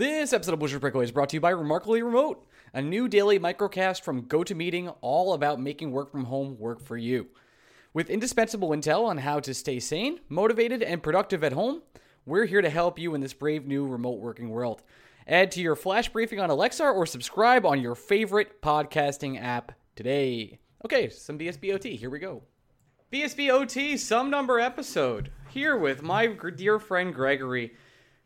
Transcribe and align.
This 0.00 0.32
episode 0.32 0.54
of 0.54 0.60
Blueshirts 0.60 0.80
Breakaway 0.80 1.04
is 1.04 1.10
brought 1.10 1.28
to 1.28 1.36
you 1.36 1.42
by 1.42 1.50
Remarkably 1.50 2.02
Remote, 2.02 2.48
a 2.72 2.80
new 2.80 3.06
daily 3.06 3.38
microcast 3.38 4.00
from 4.00 4.22
GoToMeeting 4.22 4.96
all 5.02 5.34
about 5.34 5.60
making 5.60 5.92
work 5.92 6.10
from 6.10 6.24
home 6.24 6.56
work 6.58 6.80
for 6.80 6.96
you. 6.96 7.26
With 7.92 8.08
indispensable 8.08 8.70
intel 8.70 9.04
on 9.04 9.18
how 9.18 9.40
to 9.40 9.52
stay 9.52 9.78
sane, 9.78 10.20
motivated, 10.30 10.82
and 10.82 11.02
productive 11.02 11.44
at 11.44 11.52
home, 11.52 11.82
we're 12.24 12.46
here 12.46 12.62
to 12.62 12.70
help 12.70 12.98
you 12.98 13.14
in 13.14 13.20
this 13.20 13.34
brave 13.34 13.66
new 13.66 13.86
remote 13.86 14.20
working 14.20 14.48
world. 14.48 14.80
Add 15.26 15.50
to 15.50 15.60
your 15.60 15.76
flash 15.76 16.08
briefing 16.08 16.40
on 16.40 16.48
Alexa 16.48 16.82
or 16.82 17.04
subscribe 17.04 17.66
on 17.66 17.82
your 17.82 17.94
favorite 17.94 18.62
podcasting 18.62 19.38
app 19.38 19.72
today. 19.96 20.60
Okay, 20.82 21.10
some 21.10 21.38
BSBOT. 21.38 21.98
Here 21.98 22.08
we 22.08 22.20
go. 22.20 22.42
BSBOT, 23.12 23.98
some 23.98 24.30
number 24.30 24.60
episode. 24.60 25.30
Here 25.50 25.76
with 25.76 26.02
my 26.02 26.26
dear 26.56 26.78
friend 26.78 27.12
Gregory. 27.12 27.74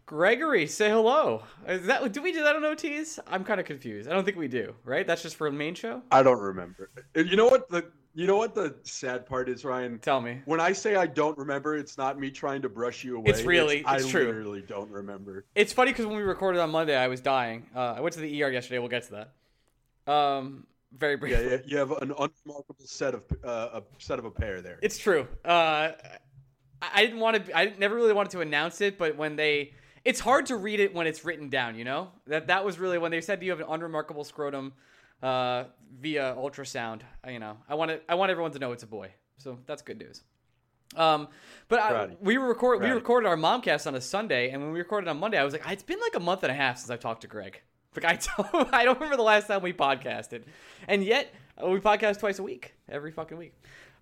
Gregory, 0.07 0.67
say 0.67 0.91
hello. 0.91 1.43
Is 1.67 1.87
that 1.87 2.13
do 2.13 2.21
we 2.21 2.31
do 2.33 2.43
that 2.43 2.57
on 2.57 2.63
OTs? 2.63 3.19
I'm 3.27 3.43
kind 3.43 3.59
of 3.59 3.65
confused. 3.65 4.09
I 4.09 4.13
don't 4.13 4.25
think 4.25 4.37
we 4.37 4.49
do, 4.49 4.75
right? 4.85 5.07
That's 5.07 5.23
just 5.23 5.37
for 5.37 5.51
the 5.51 5.57
main 5.57 5.75
show. 5.75 6.03
I 6.11 6.23
don't 6.23 6.41
remember. 6.41 6.91
You 7.15 7.37
know 7.37 7.47
what 7.47 7.71
the 7.71 7.87
you 8.15 8.27
know 8.27 8.37
what 8.37 8.55
the 8.55 8.77
sad 8.83 9.25
part 9.25 9.49
is, 9.49 9.65
Ryan? 9.65 9.99
Tell 10.01 10.21
me. 10.21 10.43
When 10.45 10.61
I 10.61 10.73
say 10.73 10.95
I 10.95 11.07
don't 11.07 11.37
remember, 11.39 11.77
it's 11.77 11.97
not 11.97 12.19
me 12.19 12.31
trying 12.31 12.61
to 12.63 12.69
brush 12.69 13.03
you 13.03 13.17
away. 13.17 13.31
It's 13.31 13.43
really, 13.43 13.79
it's, 13.79 14.07
true. 14.09 14.21
I 14.21 14.25
true. 14.25 14.27
literally 14.27 14.63
don't 14.63 14.91
remember. 14.91 15.47
It's 15.55 15.73
funny 15.73 15.91
because 15.93 16.07
when 16.07 16.17
we 16.17 16.23
recorded 16.23 16.61
on 16.61 16.71
Monday, 16.71 16.97
I 16.97 17.09
was 17.09 17.23
dying. 17.23 17.67
Uh, 17.75 17.95
I 17.97 18.01
went 18.01 18.15
to 18.15 18.21
the 18.21 18.43
ER 18.43 18.51
yesterday. 18.51 18.79
We'll 18.81 18.89
get 18.89 19.05
to 19.05 19.27
that. 20.07 20.13
Um, 20.13 20.67
very 20.93 21.17
briefly. 21.17 21.45
Yeah, 21.45 21.51
yeah 21.51 21.59
you 21.65 21.79
have 21.79 21.93
an 21.93 22.13
unremarkable 22.13 22.85
set 22.85 23.15
of 23.15 23.23
uh, 23.43 23.81
a 23.81 23.83
set 23.99 24.19
of 24.19 24.27
a 24.27 24.31
pair 24.31 24.61
there. 24.61 24.79
It's 24.83 24.99
true. 24.99 25.27
Uh, 25.45 25.93
I 26.83 27.07
didn't 27.07 27.21
want 27.21 27.47
to. 27.47 27.57
I 27.57 27.73
never 27.79 27.95
really 27.95 28.13
wanted 28.13 28.33
to 28.33 28.43
announce 28.43 28.83
it, 28.83 28.99
but 28.99 29.17
when 29.17 29.37
they 29.37 29.73
it's 30.05 30.21
hard 30.21 30.47
to 30.47 30.57
read 30.57 30.81
it 30.81 30.95
when 30.95 31.07
it's 31.07 31.25
written 31.25 31.49
down. 31.49 31.77
You 31.77 31.85
know 31.85 32.11
that 32.27 32.49
that 32.49 32.65
was 32.65 32.79
really 32.79 32.99
when 32.99 33.11
they 33.11 33.21
said 33.21 33.41
do 33.41 33.47
you 33.47 33.53
have 33.53 33.61
an 33.61 33.67
unremarkable 33.69 34.25
scrotum 34.25 34.73
uh, 35.23 35.65
via 36.01 36.35
ultrasound. 36.37 37.01
You 37.29 37.39
know, 37.39 37.59
I 37.69 37.75
want 37.75 37.91
to 37.91 38.01
I 38.09 38.15
want 38.15 38.31
everyone 38.31 38.53
to 38.53 38.59
know 38.59 38.73
it's 38.73 38.83
a 38.83 38.89
boy. 38.89 39.11
So 39.39 39.59
that's 39.67 39.83
good 39.83 39.99
news. 39.99 40.23
Um, 40.97 41.29
but 41.69 41.81
I, 41.81 42.11
we 42.21 42.39
were 42.39 42.47
record 42.47 42.81
we 42.81 42.91
recorded 42.91 43.27
our 43.27 43.37
momcast 43.37 43.87
on 43.87 43.95
a 43.95 44.01
Sunday, 44.01 44.51
and 44.51 44.63
when 44.63 44.73
we 44.73 44.79
recorded 44.79 45.09
on 45.09 45.19
Monday, 45.19 45.39
I 45.39 45.45
was 45.45 45.53
like, 45.53 45.63
it's 45.69 45.83
been 45.83 45.99
like 46.01 46.15
a 46.15 46.21
month 46.21 46.45
and 46.45 46.53
a 46.53 46.55
half 46.55 46.79
since 46.79 46.91
I've 46.91 47.01
talked 47.01 47.23
to 47.23 47.27
Greg. 47.27 47.61
Like 47.97 48.05
I 48.05 48.19
don't 48.53 48.73
I 48.73 48.85
don't 48.85 48.97
remember 48.97 49.17
the 49.17 49.23
last 49.23 49.49
time 49.49 49.63
we 49.63 49.73
podcasted, 49.73 50.45
and 50.87 51.03
yet 51.03 51.33
uh, 51.63 51.69
we 51.69 51.81
podcast 51.81 52.21
twice 52.21 52.39
a 52.39 52.43
week, 52.43 52.75
every 52.89 53.11
fucking 53.11 53.37
week. 53.37 53.55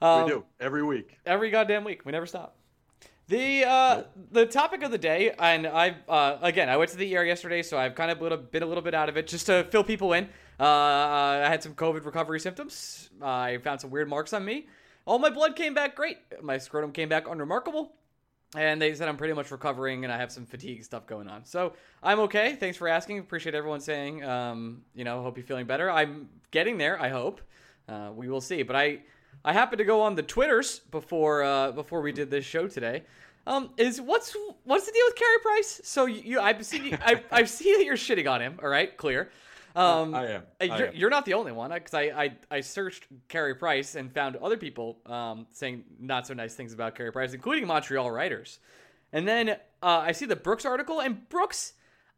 Um, 0.03 0.25
we 0.25 0.31
do 0.31 0.44
every 0.61 0.83
week, 0.83 1.19
every 1.25 1.50
goddamn 1.50 1.84
week. 1.84 2.05
We 2.05 2.12
never 2.12 2.27
stop. 2.27 2.56
The 3.33 3.64
uh, 3.64 4.02
the 4.30 4.44
topic 4.44 4.83
of 4.83 4.91
the 4.91 4.98
day, 4.98 5.33
and 5.38 5.66
I 5.66 5.97
uh, 6.06 6.36
again 6.42 6.69
I 6.69 6.77
went 6.77 6.91
to 6.91 6.98
the 6.98 7.16
ER 7.16 7.25
yesterday, 7.25 7.62
so 7.62 7.78
I've 7.78 7.94
kind 7.94 8.11
of 8.11 8.50
been 8.50 8.62
a 8.62 8.66
little 8.66 8.83
bit 8.83 8.92
out 8.92 9.08
of 9.08 9.16
it 9.16 9.27
just 9.27 9.47
to 9.47 9.64
fill 9.70 9.84
people 9.84 10.12
in. 10.12 10.25
Uh, 10.61 10.66
I 10.66 11.47
had 11.48 11.62
some 11.62 11.75
COVID 11.75 12.05
recovery 12.05 12.41
symptoms. 12.41 13.08
I 13.22 13.56
found 13.64 13.80
some 13.80 13.88
weird 13.88 14.10
marks 14.10 14.34
on 14.34 14.44
me. 14.44 14.66
All 15.06 15.19
my 15.19 15.31
blood 15.31 15.56
came 15.56 15.72
back 15.72 15.97
great. 15.97 16.19
My 16.42 16.59
scrotum 16.59 16.92
came 16.92 17.09
back 17.09 17.26
unremarkable. 17.26 17.94
And 18.54 18.82
they 18.82 18.94
said 18.94 19.09
I'm 19.09 19.16
pretty 19.16 19.32
much 19.32 19.50
recovering 19.50 20.04
and 20.04 20.12
I 20.12 20.19
have 20.19 20.31
some 20.31 20.44
fatigue 20.44 20.84
stuff 20.84 21.06
going 21.06 21.26
on. 21.26 21.47
So 21.47 21.72
I'm 22.03 22.21
okay. 22.21 22.56
Thanks 22.56 22.76
for 22.76 22.87
asking. 22.87 23.19
Appreciate 23.19 23.54
everyone 23.54 23.81
saying, 23.81 24.22
um, 24.25 24.82
you 24.94 25.04
know, 25.04 25.22
hope 25.22 25.38
you're 25.38 25.47
feeling 25.47 25.65
better. 25.65 25.91
I'm 25.91 26.28
getting 26.50 26.76
there, 26.76 27.00
I 27.00 27.09
hope. 27.09 27.41
Uh, 27.88 28.10
we 28.15 28.28
will 28.28 28.42
see. 28.42 28.62
But 28.62 28.76
I 28.76 28.98
I 29.44 29.53
happened 29.53 29.78
to 29.78 29.84
go 29.84 30.00
on 30.03 30.15
the 30.15 30.22
Twitters 30.22 30.81
before 30.91 31.43
uh, 31.43 31.72
before 31.72 32.00
we 32.00 32.12
did 32.12 32.31
this 32.31 32.44
show 32.44 32.69
today. 32.69 33.03
Um, 33.47 33.70
is 33.76 34.00
what's 34.00 34.37
what's 34.65 34.87
the 34.87 34.93
deal 34.93 35.03
with 35.06 35.16
Carey 35.16 35.38
Price? 35.43 35.81
So 35.84 36.06
you, 36.06 36.22
you 36.25 36.41
I've 36.41 36.65
seen 36.65 36.84
you, 36.84 36.98
I, 37.00 37.22
I've 37.31 37.50
seen 37.50 37.78
that 37.78 37.84
you're 37.84 37.97
shitting 37.97 38.31
on 38.31 38.41
him. 38.41 38.59
All 38.62 38.69
right, 38.69 38.97
clear. 38.97 39.31
Um, 39.75 40.15
I 40.15 40.26
am. 40.26 40.42
I 40.60 40.65
you're, 40.65 40.87
am. 40.88 40.94
you're, 40.94 41.10
not 41.10 41.25
the 41.25 41.34
only 41.34 41.53
one 41.53 41.71
because 41.71 41.94
I, 41.94 42.03
I, 42.03 42.37
I 42.50 42.60
searched 42.60 43.06
Carey 43.28 43.54
Price 43.54 43.94
and 43.94 44.12
found 44.12 44.37
other 44.37 44.56
people 44.56 44.98
um, 45.06 45.47
saying 45.50 45.84
not 45.98 46.26
so 46.26 46.34
nice 46.34 46.54
things 46.54 46.75
about 46.75 46.94
Carey 46.94 47.10
Price, 47.10 47.32
including 47.32 47.66
Montreal 47.66 48.10
writers. 48.10 48.59
And 49.12 49.26
then 49.26 49.50
uh, 49.50 49.56
I 49.82 50.12
see 50.12 50.26
the 50.26 50.37
Brooks 50.37 50.65
article, 50.65 51.00
and 51.00 51.26
Brooks, 51.28 51.72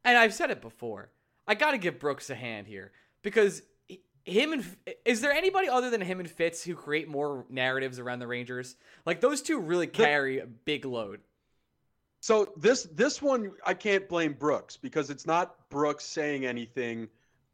and 0.05 0.19
I've 0.19 0.35
said 0.35 0.51
it 0.51 0.61
before, 0.61 1.11
I 1.47 1.55
got 1.55 1.73
to 1.73 1.79
give 1.79 1.99
Brooks 1.99 2.29
a 2.31 2.35
hand 2.35 2.67
here 2.67 2.93
because 3.23 3.63
him 4.25 4.53
and 4.53 4.65
is 5.05 5.21
there 5.21 5.33
anybody 5.33 5.69
other 5.69 5.91
than 5.91 6.01
him 6.01 6.21
and 6.21 6.31
Fitz 6.31 6.65
who 6.65 6.75
create 6.75 7.09
more 7.09 7.45
narratives 7.51 7.99
around 7.99 8.21
the 8.21 8.27
Rangers? 8.27 8.77
Like 9.05 9.21
those 9.21 9.43
two 9.43 9.59
really 9.59 9.87
carry 9.87 10.39
a 10.39 10.47
big 10.47 10.85
load. 10.85 11.21
So 12.21 12.53
this 12.57 12.85
this 12.85 13.21
one 13.21 13.53
I 13.67 13.75
can't 13.75 14.09
blame 14.09 14.33
Brooks 14.33 14.77
because 14.79 15.11
it's 15.11 15.27
not 15.27 15.69
Brooks 15.69 16.07
saying 16.07 16.47
anything 16.47 17.09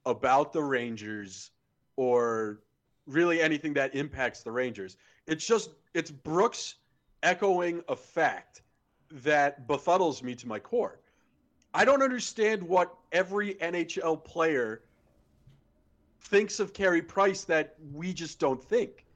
about 0.06 0.53
the 0.53 0.62
Rangers 0.62 1.50
or 1.97 2.60
really 3.06 3.42
anything 3.42 3.75
that 3.75 3.94
impacts 3.94 4.42
the 4.42 4.52
Rangers. 4.52 4.97
It's 5.26 5.44
just 5.44 5.70
it's 5.92 6.12
Brooks 6.12 6.76
echoing 7.25 7.82
a 7.88 7.97
fact 7.97 8.62
that 9.10 9.66
befuddles 9.66 10.22
me 10.22 10.37
to 10.37 10.47
my 10.47 10.60
core. 10.60 11.00
I 11.75 11.84
don't 11.84 12.02
understand 12.02 12.62
what 12.62 12.94
every 13.10 13.54
NHL 13.54 14.25
player 14.25 14.82
thinks 16.20 16.60
of 16.60 16.72
Carey 16.72 17.03
Price 17.03 17.44
that 17.44 17.76
we 17.92 18.12
just 18.12 18.38
don't 18.38 18.62
think. 18.62 19.06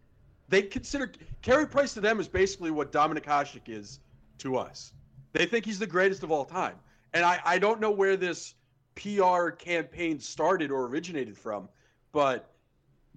They 0.48 0.62
consider 0.62 1.12
Carey 1.42 1.66
Price 1.66 1.94
to 1.94 2.00
them 2.00 2.20
is 2.20 2.28
basically 2.28 2.70
what 2.70 2.92
Dominik 2.92 3.24
Hasek 3.24 3.68
is 3.68 4.00
to 4.38 4.56
us. 4.56 4.92
They 5.32 5.46
think 5.46 5.64
he's 5.64 5.78
the 5.78 5.86
greatest 5.86 6.22
of 6.22 6.30
all 6.30 6.44
time. 6.44 6.76
And 7.12 7.24
I, 7.24 7.40
I 7.44 7.58
don't 7.58 7.80
know 7.80 7.90
where 7.90 8.16
this 8.16 8.54
PR 8.96 9.50
campaign 9.50 10.18
started 10.18 10.70
or 10.70 10.86
originated 10.86 11.36
from, 11.36 11.68
but 12.12 12.52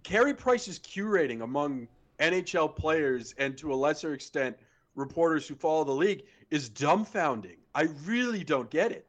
Carey 0.03 0.33
Price's 0.33 0.79
Q 0.79 1.07
rating 1.07 1.41
among 1.41 1.87
NHL 2.19 2.75
players 2.75 3.33
and 3.37 3.57
to 3.57 3.73
a 3.73 3.75
lesser 3.75 4.13
extent 4.13 4.57
reporters 4.95 5.47
who 5.47 5.55
follow 5.55 5.83
the 5.83 5.91
league 5.91 6.23
is 6.49 6.69
dumbfounding. 6.69 7.57
I 7.75 7.83
really 8.05 8.43
don't 8.43 8.69
get 8.69 8.91
it. 8.91 9.07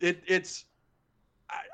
It 0.00 0.22
it's 0.26 0.64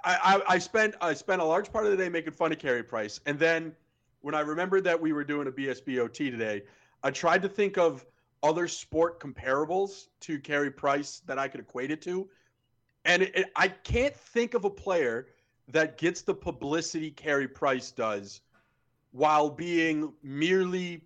I, 0.05 0.17
I, 0.23 0.55
I 0.55 0.59
spent 0.59 0.95
I 1.01 1.15
spent 1.15 1.41
a 1.43 1.45
large 1.45 1.73
part 1.73 1.85
of 1.85 1.91
the 1.91 1.97
day 1.97 2.09
making 2.09 2.33
fun 2.33 2.53
of 2.53 2.59
Carey 2.59 2.83
Price, 2.83 3.21
and 3.27 3.39
then 3.39 3.75
when 4.21 4.35
I 4.35 4.41
remembered 4.41 4.85
that 4.85 5.01
we 5.01 5.13
were 5.13 5.25
doing 5.25 5.47
a 5.47 5.53
BSBOT 5.53 6.15
today, 6.15 6.63
I 7.03 7.11
tried 7.11 7.43
to 7.43 7.49
think 7.49 7.77
of 7.79 8.05
other 8.43 8.69
sport 8.69 9.21
comparables 9.21 10.09
to 10.21 10.39
Carey 10.39 10.71
Price 10.71 11.23
that 11.27 11.39
I 11.39 11.49
could 11.49 11.61
equate 11.61 11.91
it 11.91 12.03
to, 12.03 12.29
and 13.05 13.23
it, 13.23 13.37
it, 13.37 13.47
I 13.57 13.69
can't 13.69 14.15
think 14.15 14.55
of 14.55 14.65
a 14.65 14.71
player 14.71 15.29
that 15.69 15.99
gets 15.99 16.23
the 16.23 16.35
publicity 16.35 17.11
Carey 17.11 17.49
Price 17.49 17.91
does 17.91 18.41
while 19.13 19.51
being 19.51 20.13
merely 20.23 21.03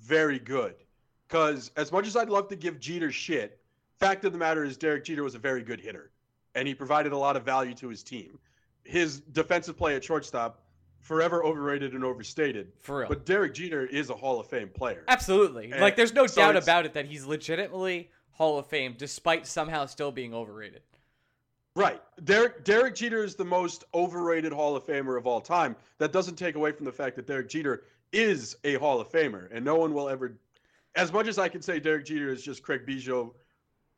very 0.00 0.38
good. 0.38 0.74
Because 1.28 1.70
as 1.76 1.92
much 1.92 2.06
as 2.06 2.16
I'd 2.16 2.28
love 2.28 2.48
to 2.48 2.56
give 2.56 2.78
Jeter 2.80 3.12
shit, 3.12 3.60
fact 3.98 4.24
of 4.24 4.32
the 4.32 4.38
matter 4.38 4.64
is 4.64 4.76
Derek 4.76 5.04
Jeter 5.04 5.22
was 5.22 5.34
a 5.34 5.38
very 5.38 5.62
good 5.62 5.80
hitter 5.80 6.10
and 6.54 6.68
he 6.68 6.74
provided 6.74 7.12
a 7.12 7.16
lot 7.16 7.36
of 7.36 7.44
value 7.44 7.74
to 7.74 7.88
his 7.88 8.02
team. 8.02 8.38
His 8.84 9.20
defensive 9.20 9.76
play 9.76 9.96
at 9.96 10.04
shortstop, 10.04 10.60
forever 11.00 11.44
overrated 11.44 11.94
and 11.94 12.04
overstated. 12.04 12.72
For 12.80 12.98
real. 12.98 13.08
But 13.08 13.26
Derek 13.26 13.54
Jeter 13.54 13.86
is 13.86 14.10
a 14.10 14.14
Hall 14.14 14.40
of 14.40 14.46
Fame 14.46 14.68
player. 14.68 15.04
Absolutely. 15.08 15.72
And 15.72 15.80
like, 15.80 15.96
there's 15.96 16.14
no 16.14 16.26
so 16.26 16.40
doubt 16.40 16.56
about 16.56 16.84
it 16.84 16.94
that 16.94 17.06
he's 17.06 17.24
legitimately 17.24 18.10
Hall 18.32 18.58
of 18.58 18.66
Fame, 18.66 18.94
despite 18.96 19.46
somehow 19.46 19.86
still 19.86 20.12
being 20.12 20.34
overrated. 20.34 20.82
Right. 21.76 22.00
Derek 22.22 22.64
Derek 22.64 22.94
Jeter 22.94 23.24
is 23.24 23.34
the 23.34 23.44
most 23.44 23.84
overrated 23.94 24.52
Hall 24.52 24.76
of 24.76 24.86
Famer 24.86 25.18
of 25.18 25.26
all 25.26 25.40
time. 25.40 25.74
That 25.98 26.12
doesn't 26.12 26.36
take 26.36 26.54
away 26.54 26.72
from 26.72 26.84
the 26.84 26.92
fact 26.92 27.16
that 27.16 27.26
Derek 27.26 27.48
Jeter 27.48 27.84
is 28.12 28.56
a 28.62 28.74
Hall 28.74 29.00
of 29.00 29.10
Famer, 29.10 29.48
and 29.50 29.64
no 29.64 29.74
one 29.76 29.92
will 29.92 30.08
ever. 30.08 30.38
As 30.94 31.12
much 31.12 31.26
as 31.26 31.36
I 31.38 31.48
can 31.48 31.60
say 31.60 31.80
Derek 31.80 32.06
Jeter 32.06 32.30
is 32.30 32.44
just 32.44 32.62
Craig 32.62 32.86
Biggio 32.86 33.32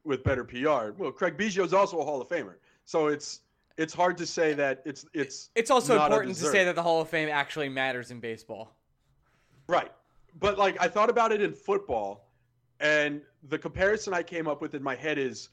with 0.07 0.25
better 0.25 0.45
PR. 0.45 0.93
Well, 0.97 1.13
Craig 1.13 1.37
Biggio 1.37 1.65
is 1.65 1.75
also 1.75 1.99
a 1.99 2.05
Hall 2.05 2.23
of 2.23 2.29
Famer, 2.29 2.55
so 2.85 3.09
it's 3.09 3.41
it's 3.77 3.93
hard 3.93 4.17
to 4.19 4.27
say 4.27 4.55
that 4.55 4.83
it's 4.87 5.05
it's. 5.13 5.51
It's 5.55 5.71
also 5.71 6.03
important 6.03 6.37
to 6.37 6.45
say 6.45 6.65
that 6.65 6.75
the 6.75 6.83
Hall 6.83 7.01
of 7.01 7.09
Fame 7.09 7.29
actually 7.29 7.69
matters 7.69 8.11
in 8.11 8.21
baseball. 8.21 8.77
Right, 9.69 9.93
but 10.39 10.59
like 10.59 10.81
I 10.81 10.89
thought 10.89 11.11
about 11.11 11.33
it 11.33 11.43
in 11.43 11.53
football, 11.53 12.31
and 12.81 13.21
the 13.49 13.59
comparison 13.59 14.15
I 14.15 14.23
came 14.23 14.47
up 14.47 14.63
with 14.63 14.75
in 14.75 14.83
my 14.83 14.95
head 14.95 15.19
is 15.19 15.51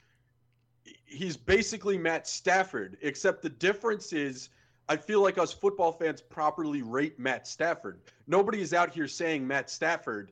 he's 1.05 1.35
basically 1.35 1.97
Matt 1.97 2.27
Stafford, 2.27 2.97
except 3.01 3.41
the 3.41 3.49
difference 3.49 4.13
is 4.13 4.49
I 4.89 4.97
feel 4.97 5.21
like 5.21 5.37
us 5.37 5.51
football 5.53 5.91
fans 5.91 6.21
properly 6.21 6.81
rate 6.81 7.17
Matt 7.19 7.47
Stafford. 7.47 8.01
Nobody 8.27 8.61
is 8.61 8.73
out 8.73 8.93
here 8.93 9.07
saying 9.07 9.45
Matt 9.47 9.69
Stafford 9.69 10.31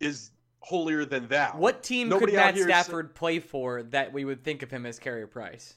is 0.00 0.30
holier 0.60 1.04
than 1.04 1.26
thou. 1.28 1.52
What 1.56 1.82
team 1.82 2.08
Nobody 2.08 2.32
could 2.32 2.38
Matt 2.38 2.58
Stafford 2.58 3.14
play 3.14 3.40
for 3.40 3.82
that 3.84 4.12
we 4.12 4.24
would 4.24 4.44
think 4.44 4.62
of 4.62 4.70
him 4.70 4.86
as 4.86 4.98
Carey 4.98 5.26
Price? 5.26 5.74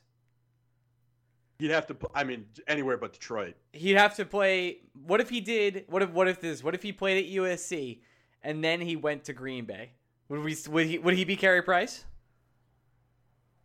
You'd 1.59 1.71
have 1.71 1.88
to. 1.88 1.95
I 2.13 2.24
mean, 2.24 2.45
anywhere 2.68 2.97
but 2.97 3.13
Detroit. 3.13 3.56
He'd 3.71 3.95
have 3.95 4.15
to 4.15 4.25
play. 4.25 4.80
What 5.06 5.21
if 5.21 5.30
he 5.30 5.39
did? 5.39 5.85
What 5.88 6.01
if? 6.01 6.09
What 6.09 6.27
if 6.27 6.41
this? 6.41 6.63
What 6.63 6.75
if 6.75 6.81
he 6.83 6.91
played 6.91 7.24
at 7.25 7.31
USC 7.31 8.00
and 8.41 8.63
then 8.63 8.81
he 8.81 8.95
went 8.95 9.24
to 9.25 9.33
Green 9.33 9.65
Bay? 9.65 9.91
Would 10.30 10.44
we? 10.44 10.57
Would 10.69 10.88
he? 10.88 10.97
Would 11.00 11.13
he 11.13 11.24
be 11.24 11.35
Carey 11.35 11.62
Price? 11.62 12.03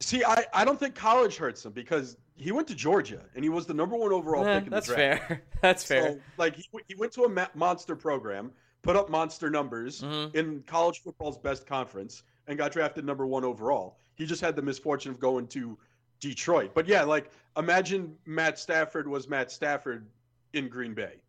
See, 0.00 0.22
I, 0.22 0.44
I 0.54 0.64
don't 0.64 0.78
think 0.78 0.94
college 0.94 1.36
hurts 1.38 1.64
him 1.64 1.72
because 1.72 2.16
he 2.36 2.52
went 2.52 2.68
to 2.68 2.74
Georgia 2.76 3.20
and 3.34 3.42
he 3.42 3.48
was 3.48 3.66
the 3.66 3.74
number 3.74 3.96
one 3.96 4.12
overall 4.12 4.46
Eh, 4.46 4.58
pick 4.58 4.66
in 4.66 4.70
that's 4.70 4.86
the 4.86 4.94
draft. 4.94 5.26
fair. 5.26 5.42
That's 5.60 5.82
fair. 5.82 6.12
So, 6.12 6.20
like 6.36 6.54
he, 6.54 6.64
he 6.86 6.94
went 6.94 7.10
to 7.14 7.24
a 7.24 7.28
ma- 7.28 7.48
monster 7.56 7.96
program, 7.96 8.52
put 8.82 8.96
up 8.96 9.08
monster 9.10 9.50
numbers 9.50 10.02
Mhm. 10.02 10.34
in 10.34 10.62
college 10.64 11.00
football's 11.02 11.38
best 11.38 11.66
conference, 11.66 12.22
and 12.46 12.56
got 12.56 12.72
drafted 12.72 13.04
number 13.04 13.26
one 13.26 13.44
overall. 13.44 13.98
He 14.14 14.25
just 14.26 14.40
had 14.40 14.56
the 14.56 14.62
misfortune 14.62 15.10
of 15.12 15.20
going 15.20 15.46
to 15.48 15.78
Detroit. 16.20 16.72
But 16.75 16.86
yeah, 16.86 17.02
like 17.04 17.30
imagine 17.56 18.16
Matt 18.26 18.58
Stafford 18.58 19.06
was 19.06 19.28
Matt 19.28 19.50
Stafford 19.52 20.08
in 20.52 20.69
Green 20.69 20.94
Bay, 20.94 21.20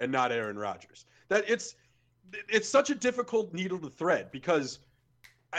and 0.00 0.10
not 0.10 0.32
Aaron 0.32 0.58
Rodgers. 0.58 1.06
That 1.28 1.48
it's 1.48 1.74
it's 2.48 2.68
such 2.68 2.90
a 2.90 2.94
difficult 2.94 3.52
needle 3.54 3.78
to 3.78 3.88
thread 3.90 4.30
because 4.30 4.80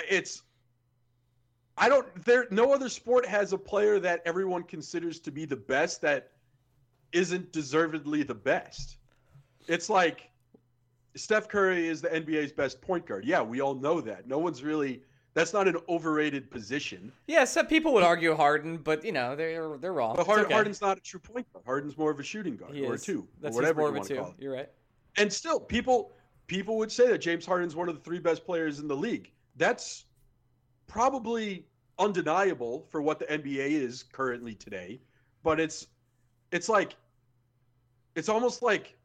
it's 0.07 0.43
I 1.77 1.89
don't 1.89 2.25
there 2.25 2.47
no 2.51 2.73
other 2.73 2.89
sport 2.89 3.25
has 3.25 3.53
a 3.53 3.57
player 3.57 3.99
that 3.99 4.21
everyone 4.25 4.63
considers 4.63 5.19
to 5.21 5.31
be 5.31 5.45
the 5.45 5.55
best 5.55 6.01
that 6.01 6.31
isn't 7.11 7.51
deservedly 7.51 8.23
the 8.23 8.35
best. 8.35 8.97
It's 9.67 9.89
like 9.89 10.28
Steph 11.15 11.47
Curry 11.47 11.87
is 11.87 12.01
the 12.01 12.09
NBA's 12.09 12.51
best 12.51 12.81
point 12.81 13.05
guard. 13.05 13.25
Yeah, 13.25 13.41
we 13.41 13.61
all 13.61 13.75
know 13.75 13.99
that. 14.01 14.27
No 14.27 14.37
one's 14.37 14.63
really 14.63 15.01
that's 15.33 15.53
not 15.53 15.67
an 15.67 15.77
overrated 15.87 16.49
position. 16.49 17.11
Yeah, 17.27 17.45
some 17.45 17.67
people 17.67 17.93
would 17.93 18.03
argue 18.03 18.35
Harden, 18.35 18.77
but 18.77 19.05
you 19.05 19.11
know 19.11 19.35
they're 19.35 19.77
they're 19.77 19.93
wrong. 19.93 20.15
But 20.15 20.21
It's 20.21 20.27
Hard, 20.27 20.45
okay. 20.45 20.53
Harden's 20.53 20.81
not 20.81 20.97
a 20.97 21.01
true 21.01 21.19
point 21.19 21.51
guard. 21.53 21.65
Harden's 21.65 21.97
more 21.97 22.11
of 22.11 22.19
a 22.19 22.23
shooting 22.23 22.55
guard 22.57 22.73
He 22.73 22.85
or 22.85 22.93
a 22.93 22.95
is. 22.95 23.03
two 23.03 23.27
That's 23.39 23.55
or 23.55 23.61
whatever 23.61 23.81
more 23.81 23.89
you 23.89 23.95
want 23.95 24.07
to 24.07 24.15
call 24.15 24.27
it. 24.29 24.33
You're 24.39 24.53
right. 24.53 24.69
And 25.17 25.31
still, 25.31 25.59
people 25.59 26.11
people 26.47 26.77
would 26.77 26.91
say 26.91 27.07
that 27.07 27.19
James 27.19 27.45
Harden's 27.45 27.75
one 27.75 27.89
of 27.89 27.95
the 27.95 28.01
three 28.01 28.19
best 28.19 28.45
players 28.45 28.79
in 28.79 28.87
the 28.87 28.95
league. 28.95 29.31
That's 29.55 30.05
probably 30.87 31.65
undeniable 31.99 32.87
for 32.89 33.01
what 33.01 33.19
the 33.19 33.25
NBA 33.25 33.71
is 33.71 34.03
currently 34.03 34.55
today. 34.55 34.99
But 35.43 35.59
it's 35.59 35.87
it's 36.51 36.69
like 36.69 36.95
it's 38.15 38.29
almost 38.29 38.61
like 38.63 38.97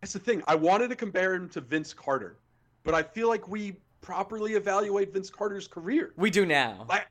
that's 0.00 0.12
the 0.12 0.18
thing. 0.18 0.42
I 0.46 0.54
wanted 0.54 0.88
to 0.90 0.96
compare 0.96 1.34
him 1.34 1.48
to 1.50 1.60
Vince 1.60 1.92
Carter, 1.92 2.36
but 2.84 2.94
I 2.94 3.02
feel 3.02 3.28
like 3.28 3.46
we 3.48 3.76
properly 4.00 4.54
evaluate 4.54 5.12
Vince 5.12 5.30
Carter's 5.30 5.68
career. 5.68 6.12
We 6.16 6.30
do 6.30 6.46
now. 6.46 6.86
Like 6.88 7.06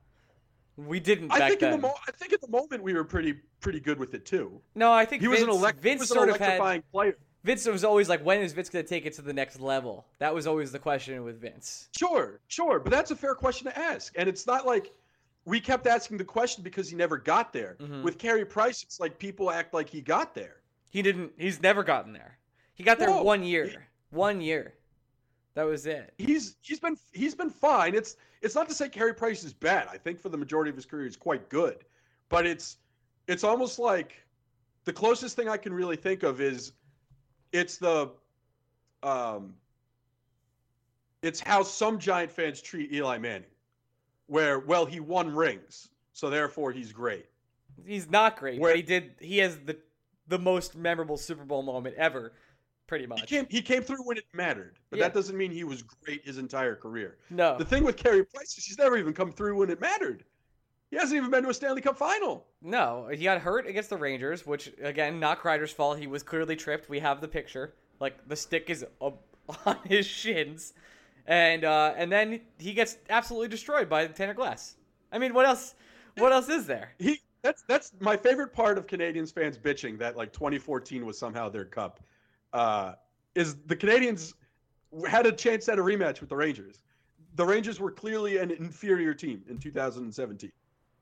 we 0.78 1.00
didn't 1.00 1.32
I 1.32 1.50
think 1.50 1.62
in 1.62 1.72
the 1.72 1.78
mo- 1.78 1.94
I 2.08 2.12
think 2.12 2.32
at 2.34 2.42
the 2.42 2.48
moment 2.48 2.82
we 2.82 2.94
were 2.94 3.04
pretty 3.04 3.36
pretty 3.60 3.80
good 3.80 4.00
with 4.00 4.14
it 4.14 4.26
too. 4.26 4.62
no, 4.76 4.92
I 4.92 5.06
think 5.06 5.22
He 5.22 5.28
was 5.28 5.42
an 5.42 5.50
elect- 5.50 5.82
Vince 5.82 6.00
was 6.02 6.12
an 6.12 6.16
sort 6.16 6.30
of 6.30 6.38
had 6.38 6.46
electrifying 6.48 6.84
player. 6.92 7.18
Vince 7.44 7.66
was 7.68 7.84
always 7.86 8.10
like, 8.10 8.22
when 8.26 8.42
is 8.42 8.52
Vince 8.52 8.70
going 8.70 8.84
to 8.84 8.90
take 8.90 9.06
it 9.06 9.14
to 9.14 9.22
the 9.22 9.32
next 9.32 9.62
level? 9.62 10.06
That 10.20 10.34
was 10.34 10.46
always 10.46 10.74
the 10.74 10.80
question 10.80 11.24
with 11.24 11.40
Vince. 11.40 11.88
Sure, 11.98 12.42
sure, 12.48 12.80
but 12.80 12.92
that's 12.92 13.12
a 13.12 13.16
fair 13.16 13.34
question 13.34 13.66
to 13.68 13.78
ask, 13.80 14.14
and 14.18 14.28
it's 14.28 14.46
not 14.46 14.66
like 14.66 14.92
we 15.46 15.62
kept 15.62 15.88
asking 15.88 16.18
the 16.18 16.26
question 16.26 16.64
because 16.66 16.90
he 16.90 16.98
never 16.98 17.18
got 17.18 17.54
there. 17.54 17.78
Mhm. 17.80 18.04
With 18.04 18.18
Carey 18.18 18.44
Price, 18.46 18.84
it's 18.84 19.00
like 19.00 19.18
people 19.20 19.52
act 19.52 19.74
like 19.74 19.90
he 19.90 20.02
got 20.02 20.34
there. 20.36 20.58
He 20.90 21.02
didn't. 21.02 21.32
He's 21.38 21.62
never 21.62 21.82
gotten 21.84 22.12
there. 22.14 22.38
He 22.80 22.86
got 22.86 22.98
there 22.98 23.10
No, 23.10 23.22
one 23.22 23.44
year. 23.44 23.88
One 24.10 24.40
year. 24.40 24.74
That 25.54 25.64
was 25.64 25.86
it. 25.86 26.14
He's 26.18 26.56
he's 26.62 26.80
been 26.80 26.98
he's 27.12 27.36
been 27.36 27.50
fine. 27.50 27.94
It's 27.94 28.16
it's 28.42 28.56
not 28.56 28.70
to 28.70 28.74
say 28.74 28.88
Carey 28.88 29.14
Price 29.14 29.44
is 29.44 29.52
bad. 29.54 29.90
I 29.92 29.98
think 29.98 30.18
for 30.18 30.30
the 30.30 30.38
majority 30.38 30.70
of 30.70 30.78
his 30.78 30.86
career, 30.86 31.04
he's 31.04 31.18
quite 31.18 31.50
good, 31.50 31.84
but 32.30 32.48
it's 32.48 32.78
it's 33.28 33.44
almost 33.44 33.80
like 33.80 34.14
the 34.86 34.94
closest 34.94 35.36
thing 35.36 35.50
I 35.50 35.58
can 35.58 35.74
really 35.74 35.98
think 35.98 36.24
of 36.24 36.40
is 36.40 36.72
it's 37.52 37.78
the 37.78 38.12
um 39.04 39.56
it's 41.22 41.42
how 41.42 41.64
some 41.64 42.00
Giant 42.00 42.32
fans 42.32 42.62
treat 42.62 42.94
Eli 42.94 43.18
Manning, 43.18 43.50
where 44.28 44.60
well 44.60 44.86
he 44.86 45.02
won 45.02 45.36
rings, 45.36 45.90
so 46.14 46.30
therefore 46.30 46.72
he's 46.72 46.94
great. 46.94 47.26
He's 47.86 48.10
not 48.10 48.38
great, 48.38 48.58
Where- 48.62 48.72
but 48.72 48.78
he 48.78 48.84
did. 48.84 49.16
He 49.20 49.40
has 49.40 49.58
the 49.60 49.78
the 50.30 50.40
most 50.40 50.78
memorable 50.78 51.18
Super 51.18 51.44
Bowl 51.44 51.64
moment 51.64 51.96
ever, 51.98 52.32
pretty 52.90 53.06
much. 53.06 53.22
He 53.22 53.28
came 53.28 53.48
he 53.50 53.62
came 53.62 53.84
through 53.84 54.04
when 54.04 54.18
it 54.18 54.26
mattered, 54.34 54.80
but 54.90 54.98
Yeah. 55.00 55.06
that 55.06 55.14
doesn't 55.14 55.38
mean 55.38 55.52
he 55.52 55.64
was 55.64 55.84
great 55.84 56.26
his 56.26 56.40
entire 56.40 56.76
career. 56.76 57.18
No. 57.30 57.58
The 57.58 57.64
thing 57.64 57.84
with 57.84 57.96
Carey 57.96 58.26
Price 58.26 58.58
is 58.58 58.66
he's 58.66 58.78
never 58.80 58.98
even 58.98 59.14
come 59.14 59.32
through 59.32 59.56
when 59.58 59.70
it 59.70 59.80
mattered. 59.80 60.26
He 60.90 60.98
hasn't 60.98 61.16
even 61.16 61.30
been 61.30 61.44
to 61.44 61.50
a 61.50 61.54
Stanley 61.54 61.82
Cup 61.82 61.98
final. 61.98 62.48
No, 62.64 63.08
he 63.14 63.24
got 63.24 63.40
hurt 63.42 63.68
against 63.68 63.92
the 63.92 63.98
Rangers, 63.98 64.46
which 64.48 64.74
again, 64.82 65.20
not 65.20 65.40
Kreider's 65.40 65.72
fault. 65.72 66.00
He 66.00 66.08
was 66.08 66.24
clearly 66.24 66.56
tripped. 66.56 66.90
We 66.90 67.00
have 67.00 67.22
the 67.22 67.28
picture. 67.28 67.76
Like 68.00 68.28
the 68.28 68.36
stick 68.36 68.72
is 68.72 68.84
up 69.00 69.22
on 69.68 69.78
his 69.86 70.08
shins, 70.08 70.74
and 71.28 71.64
uh, 71.64 71.94
and 71.96 72.12
then 72.12 72.42
he 72.58 72.74
gets 72.74 72.98
absolutely 73.10 73.50
destroyed 73.50 73.88
by 73.88 74.08
Tanner 74.08 74.34
Glass. 74.34 74.78
I 75.12 75.20
mean, 75.20 75.34
what 75.36 75.46
else? 75.46 75.76
What 76.18 76.34
else 76.34 76.50
is 76.50 76.66
there? 76.66 76.94
He 76.98 77.22
that's 77.44 77.62
that's 77.68 77.92
my 78.00 78.18
favorite 78.18 78.52
part 78.52 78.80
of 78.80 78.88
Canadiens 78.88 79.32
fans 79.32 79.60
bitching 79.60 80.00
that 80.00 80.18
like 80.18 80.34
2014 80.34 81.06
was 81.06 81.20
somehow 81.20 81.50
their 81.50 81.66
cup. 81.66 82.00
Uh, 82.54 82.94
is 83.36 83.56
the 83.68 83.76
Canadiens 83.76 84.34
had 85.08 85.26
a 85.26 85.32
chance 85.32 85.70
at 85.70 85.78
a 85.78 85.82
rematch 85.82 86.20
with 86.20 86.30
the 86.30 86.36
Rangers. 86.36 86.82
The 87.36 87.46
Rangers 87.46 87.80
were 87.80 87.92
clearly 87.92 88.38
an 88.38 88.52
inferior 88.52 89.14
team 89.14 89.44
in 89.50 89.58
2017. 89.60 90.52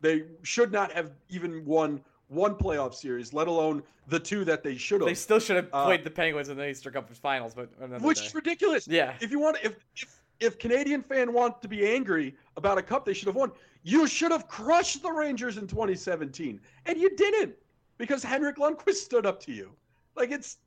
They 0.01 0.23
should 0.43 0.71
not 0.71 0.91
have 0.91 1.11
even 1.29 1.65
won 1.65 2.01
one 2.27 2.55
playoff 2.55 2.93
series, 2.93 3.33
let 3.33 3.47
alone 3.47 3.81
the 4.07 4.19
two 4.19 4.43
that 4.45 4.61
they 4.61 4.75
should 4.75 4.99
have. 5.01 5.07
They 5.07 5.13
still 5.15 5.39
should 5.39 5.55
have 5.55 5.69
Uh, 5.71 5.85
played 5.85 6.03
the 6.03 6.11
Penguins 6.11 6.49
in 6.49 6.57
the 6.57 6.69
Easter 6.69 6.91
Cup 6.91 7.09
Finals, 7.09 7.53
but 7.55 7.69
Which 8.01 8.19
day. 8.19 8.25
is 8.25 8.35
ridiculous. 8.35 8.87
Yeah. 8.87 9.15
If 9.21 9.31
you 9.31 9.39
want, 9.39 9.57
if 9.63 9.75
if 9.95 10.21
if 10.39 10.59
Canadian 10.59 11.01
fan 11.01 11.33
want 11.33 11.61
to 11.63 11.67
be 11.67 11.87
angry 11.87 12.35
about 12.57 12.77
a 12.77 12.81
cup 12.83 13.05
they 13.05 13.13
should 13.13 13.25
have 13.27 13.35
won, 13.35 13.51
you 13.81 14.05
should 14.05 14.31
have 14.31 14.47
crushed 14.47 15.01
the 15.01 15.11
Rangers 15.11 15.57
in 15.57 15.65
2017, 15.65 16.59
and 16.85 16.97
you 16.99 17.09
didn't 17.15 17.55
because 17.97 18.21
Henrik 18.21 18.57
Lundqvist 18.57 18.97
stood 18.97 19.25
up 19.25 19.39
to 19.43 19.51
you. 19.51 19.71
Like 20.15 20.29
it's 20.29 20.57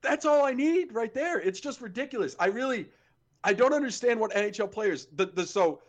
that's 0.00 0.24
all 0.24 0.44
I 0.44 0.52
need 0.52 0.92
right 0.94 1.12
there. 1.12 1.40
It's 1.40 1.60
just 1.60 1.80
ridiculous. 1.80 2.36
I 2.38 2.46
really, 2.46 2.88
I 3.44 3.52
don't 3.52 3.72
understand 3.72 4.18
what 4.20 4.32
NHL 4.32 4.70
players. 4.70 5.06
The 5.14 5.26
the 5.26 5.46
so 5.46 5.82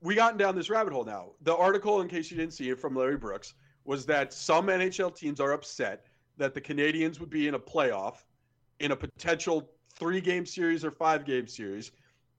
we 0.00 0.14
gotten 0.14 0.38
down 0.38 0.56
this 0.56 0.68
rabbit 0.68 0.92
hole 0.92 1.04
now. 1.04 1.30
The 1.42 1.54
article, 1.54 2.00
in 2.00 2.08
case 2.08 2.30
you 2.30 2.36
didn't 2.36 2.54
see 2.54 2.70
it, 2.70 2.80
from 2.80 2.96
Larry 2.96 3.16
Brooks 3.16 3.54
was 3.84 4.06
that 4.06 4.32
some 4.32 4.66
NHL 4.66 5.14
teams 5.14 5.40
are 5.40 5.52
upset 5.52 6.06
that 6.38 6.54
the 6.54 6.60
Canadiens 6.60 7.20
would 7.20 7.30
be 7.30 7.48
in 7.48 7.54
a 7.54 7.58
playoff 7.58 8.24
in 8.80 8.92
a 8.92 8.96
potential 8.96 9.70
three 9.94 10.20
game 10.20 10.46
series 10.46 10.84
or 10.84 10.90
five 10.90 11.24
game 11.24 11.46
series, 11.46 11.92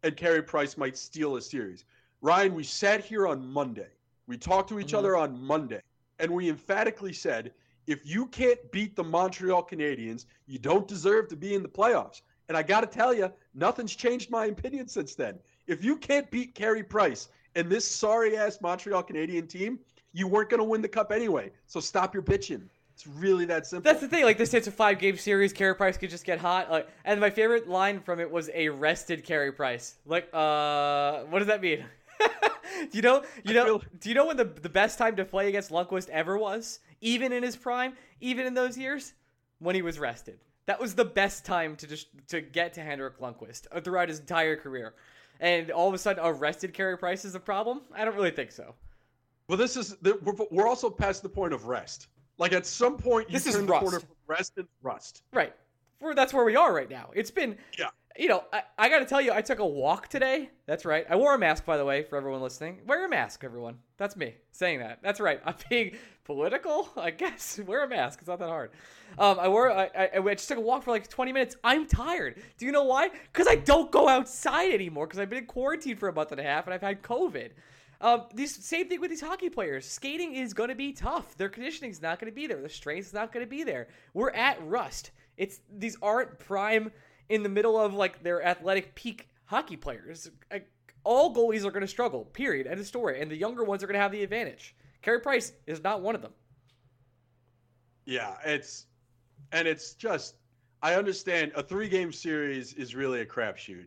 and 0.03 0.17
Carey 0.17 0.41
Price 0.41 0.77
might 0.77 0.97
steal 0.97 1.37
a 1.37 1.41
series. 1.41 1.85
Ryan, 2.21 2.53
we 2.53 2.63
sat 2.63 3.03
here 3.03 3.27
on 3.27 3.45
Monday. 3.45 3.89
We 4.27 4.37
talked 4.37 4.69
to 4.69 4.79
each 4.79 4.93
Mhm. 4.93 4.97
other 4.97 5.15
on 5.15 5.41
Monday, 5.41 5.81
and 6.19 6.31
we 6.31 6.49
emphatically 6.49 7.13
said 7.13 7.53
if 7.87 8.05
you 8.05 8.27
can't 8.27 8.59
beat 8.71 8.95
the 8.95 9.03
Montreal 9.03 9.63
Canadiens, 9.63 10.25
you 10.47 10.59
don't 10.59 10.87
deserve 10.87 11.27
to 11.29 11.35
be 11.35 11.53
in 11.53 11.61
the 11.61 11.69
playoffs. 11.69 12.21
And 12.49 12.57
I 12.57 12.63
got 12.63 12.81
to 12.81 12.87
tell 12.87 13.13
you, 13.13 13.31
nothing's 13.53 13.95
changed 13.95 14.29
my 14.29 14.45
opinion 14.45 14.87
since 14.87 15.15
then. 15.15 15.39
If 15.67 15.83
you 15.83 15.97
can't 15.97 16.29
beat 16.29 16.55
Carey 16.55 16.83
Price 16.83 17.29
and 17.55 17.69
this 17.69 17.87
sorry 17.87 18.37
ass 18.37 18.59
Montreal 18.61 19.03
Canadian 19.03 19.47
team, 19.47 19.79
you 20.11 20.27
weren't 20.27 20.49
going 20.49 20.59
to 20.59 20.65
win 20.65 20.81
the 20.81 20.87
cup 20.87 21.11
anyway. 21.11 21.51
So 21.67 21.79
stop 21.79 22.13
your 22.13 22.23
bitching. 22.23 22.63
It's 22.93 23.07
really 23.07 23.45
that 23.45 23.65
simple. 23.65 23.89
That's 23.89 24.01
the 24.01 24.07
thing. 24.07 24.23
Like 24.23 24.37
this, 24.37 24.53
it's 24.53 24.67
a 24.67 24.71
five 24.71 24.99
game 24.99 25.17
series. 25.17 25.51
Carey 25.51 25.75
Price 25.75 25.97
could 25.97 26.11
just 26.11 26.25
get 26.25 26.37
hot. 26.37 26.69
Like, 26.69 26.87
and 27.05 27.19
my 27.19 27.29
favorite 27.29 27.67
line 27.67 27.99
from 27.99 28.19
it 28.19 28.29
was 28.29 28.49
a 28.53 28.69
rested 28.69 29.23
Carey 29.23 29.51
Price. 29.51 29.95
Like, 30.05 30.29
uh, 30.31 31.21
what 31.23 31.39
does 31.39 31.47
that 31.47 31.61
mean? 31.61 31.85
do 32.91 32.97
you 32.97 33.01
know? 33.01 33.23
You 33.43 33.53
know? 33.53 33.65
feel- 33.65 33.83
Do 33.99 34.09
you 34.09 34.15
know 34.15 34.25
when 34.27 34.37
the 34.37 34.45
the 34.45 34.69
best 34.69 34.97
time 34.97 35.15
to 35.17 35.25
play 35.25 35.47
against 35.49 35.71
Lundqvist 35.71 36.09
ever 36.09 36.37
was? 36.37 36.79
Even 37.01 37.31
in 37.33 37.43
his 37.43 37.55
prime, 37.55 37.93
even 38.21 38.45
in 38.45 38.53
those 38.53 38.77
years, 38.77 39.13
when 39.59 39.75
he 39.75 39.81
was 39.81 39.99
rested. 39.99 40.39
That 40.65 40.79
was 40.79 40.95
the 40.95 41.03
best 41.05 41.43
time 41.45 41.75
to 41.77 41.87
just 41.87 42.07
to 42.29 42.39
get 42.41 42.73
to 42.75 42.81
Henrik 42.81 43.19
Lundqvist 43.19 43.67
uh, 43.71 43.81
throughout 43.81 44.07
his 44.09 44.19
entire 44.19 44.55
career. 44.55 44.93
And 45.41 45.71
all 45.71 45.87
of 45.89 45.93
a 45.93 45.97
sudden, 45.97 46.23
a 46.23 46.31
rested 46.31 46.73
Carey 46.73 46.97
Price 46.97 47.25
is 47.25 47.35
a 47.35 47.39
problem. 47.39 47.81
I 47.93 48.05
don't 48.05 48.15
really 48.15 48.31
think 48.31 48.51
so. 48.51 48.73
Well, 49.49 49.57
this 49.57 49.75
is 49.75 49.97
the, 50.01 50.17
we're, 50.23 50.33
we're 50.51 50.67
also 50.67 50.89
past 50.89 51.21
the 51.21 51.27
point 51.29 51.53
of 51.53 51.65
rest. 51.65 52.07
Like 52.37 52.53
at 52.53 52.65
some 52.65 52.95
point, 52.97 53.27
you 53.29 53.33
This 53.33 53.45
is 53.47 53.55
turn 53.55 53.65
the 53.65 53.73
rust. 53.73 53.81
corner 53.83 53.99
from 53.99 54.09
rest 54.27 54.53
and 54.57 54.67
rust. 54.81 55.23
Right. 55.33 55.53
We're, 55.99 56.13
that's 56.15 56.33
where 56.33 56.45
we 56.45 56.55
are 56.55 56.73
right 56.73 56.89
now. 56.89 57.09
It's 57.13 57.31
been 57.31 57.57
Yeah. 57.77 57.89
You 58.17 58.27
know, 58.27 58.43
I, 58.53 58.63
I 58.77 58.89
got 58.89 58.99
to 58.99 59.05
tell 59.05 59.21
you, 59.21 59.33
I 59.33 59.41
took 59.41 59.59
a 59.59 59.65
walk 59.65 60.07
today. 60.07 60.49
That's 60.65 60.85
right. 60.85 61.05
I 61.09 61.15
wore 61.15 61.33
a 61.33 61.39
mask, 61.39 61.65
by 61.65 61.77
the 61.77 61.85
way, 61.85 62.03
for 62.03 62.17
everyone 62.17 62.41
listening. 62.41 62.81
Wear 62.85 63.05
a 63.05 63.09
mask, 63.09 63.43
everyone. 63.43 63.77
That's 63.97 64.15
me 64.15 64.35
saying 64.51 64.79
that. 64.79 64.99
That's 65.01 65.19
right. 65.19 65.41
I'm 65.45 65.55
being 65.69 65.95
political, 66.23 66.89
I 66.95 67.11
guess. 67.11 67.59
Wear 67.65 67.83
a 67.83 67.87
mask. 67.87 68.19
It's 68.19 68.27
not 68.27 68.39
that 68.39 68.49
hard. 68.49 68.71
Um, 69.17 69.39
I 69.39 69.47
wore. 69.47 69.71
I, 69.71 69.89
I, 69.97 70.09
I 70.17 70.33
just 70.33 70.47
took 70.47 70.57
a 70.57 70.61
walk 70.61 70.83
for 70.83 70.91
like 70.91 71.07
20 71.07 71.33
minutes. 71.33 71.55
I'm 71.63 71.87
tired. 71.87 72.41
Do 72.57 72.65
you 72.65 72.71
know 72.71 72.83
why? 72.83 73.09
Because 73.31 73.47
I 73.47 73.55
don't 73.55 73.91
go 73.91 74.07
outside 74.07 74.71
anymore. 74.71 75.07
Because 75.07 75.19
I've 75.19 75.29
been 75.29 75.39
in 75.39 75.45
quarantine 75.45 75.97
for 75.97 76.09
a 76.09 76.13
month 76.13 76.31
and 76.31 76.39
a 76.39 76.43
half, 76.43 76.65
and 76.65 76.73
I've 76.73 76.81
had 76.81 77.01
COVID. 77.01 77.51
Um, 77.99 78.23
these 78.33 78.53
same 78.63 78.89
thing 78.89 78.99
with 78.99 79.09
these 79.09 79.21
hockey 79.21 79.49
players. 79.49 79.87
Skating 79.87 80.35
is 80.35 80.53
going 80.53 80.69
to 80.69 80.75
be 80.75 80.91
tough. 80.91 81.35
Their 81.37 81.49
conditioning 81.49 81.89
is 81.89 82.01
not 82.01 82.19
going 82.19 82.31
to 82.31 82.35
be 82.35 82.47
there. 82.47 82.59
Their 82.59 82.69
strength 82.69 83.07
is 83.07 83.13
not 83.13 83.31
going 83.31 83.45
to 83.45 83.49
be 83.49 83.63
there. 83.63 83.87
We're 84.13 84.31
at 84.31 84.63
rust. 84.67 85.11
It's 85.37 85.61
these 85.77 85.97
aren't 86.01 86.37
prime 86.37 86.91
in 87.29 87.43
the 87.43 87.49
middle 87.49 87.79
of 87.79 87.93
like 87.93 88.23
their 88.23 88.43
athletic 88.43 88.95
peak 88.95 89.29
hockey 89.45 89.77
players. 89.77 90.29
Like, 90.51 90.69
all 91.03 91.33
goalies 91.33 91.65
are 91.65 91.71
going 91.71 91.81
to 91.81 91.87
struggle. 91.87 92.25
Period. 92.25 92.65
End 92.67 92.79
of 92.79 92.87
story. 92.87 93.21
And 93.21 93.29
the 93.29 93.35
younger 93.35 93.63
ones 93.63 93.83
are 93.83 93.87
going 93.87 93.95
to 93.95 94.01
have 94.01 94.11
the 94.11 94.23
advantage. 94.23 94.75
Carey 95.01 95.19
Price 95.19 95.51
is 95.67 95.83
not 95.83 96.01
one 96.01 96.15
of 96.15 96.21
them. 96.21 96.31
Yeah, 98.05 98.35
it's 98.45 98.87
and 99.51 99.67
it's 99.67 99.93
just 99.93 100.35
I 100.81 100.95
understand 100.95 101.51
a 101.55 101.63
three 101.63 101.87
game 101.87 102.11
series 102.11 102.73
is 102.73 102.95
really 102.95 103.21
a 103.21 103.25
crapshoot. 103.25 103.85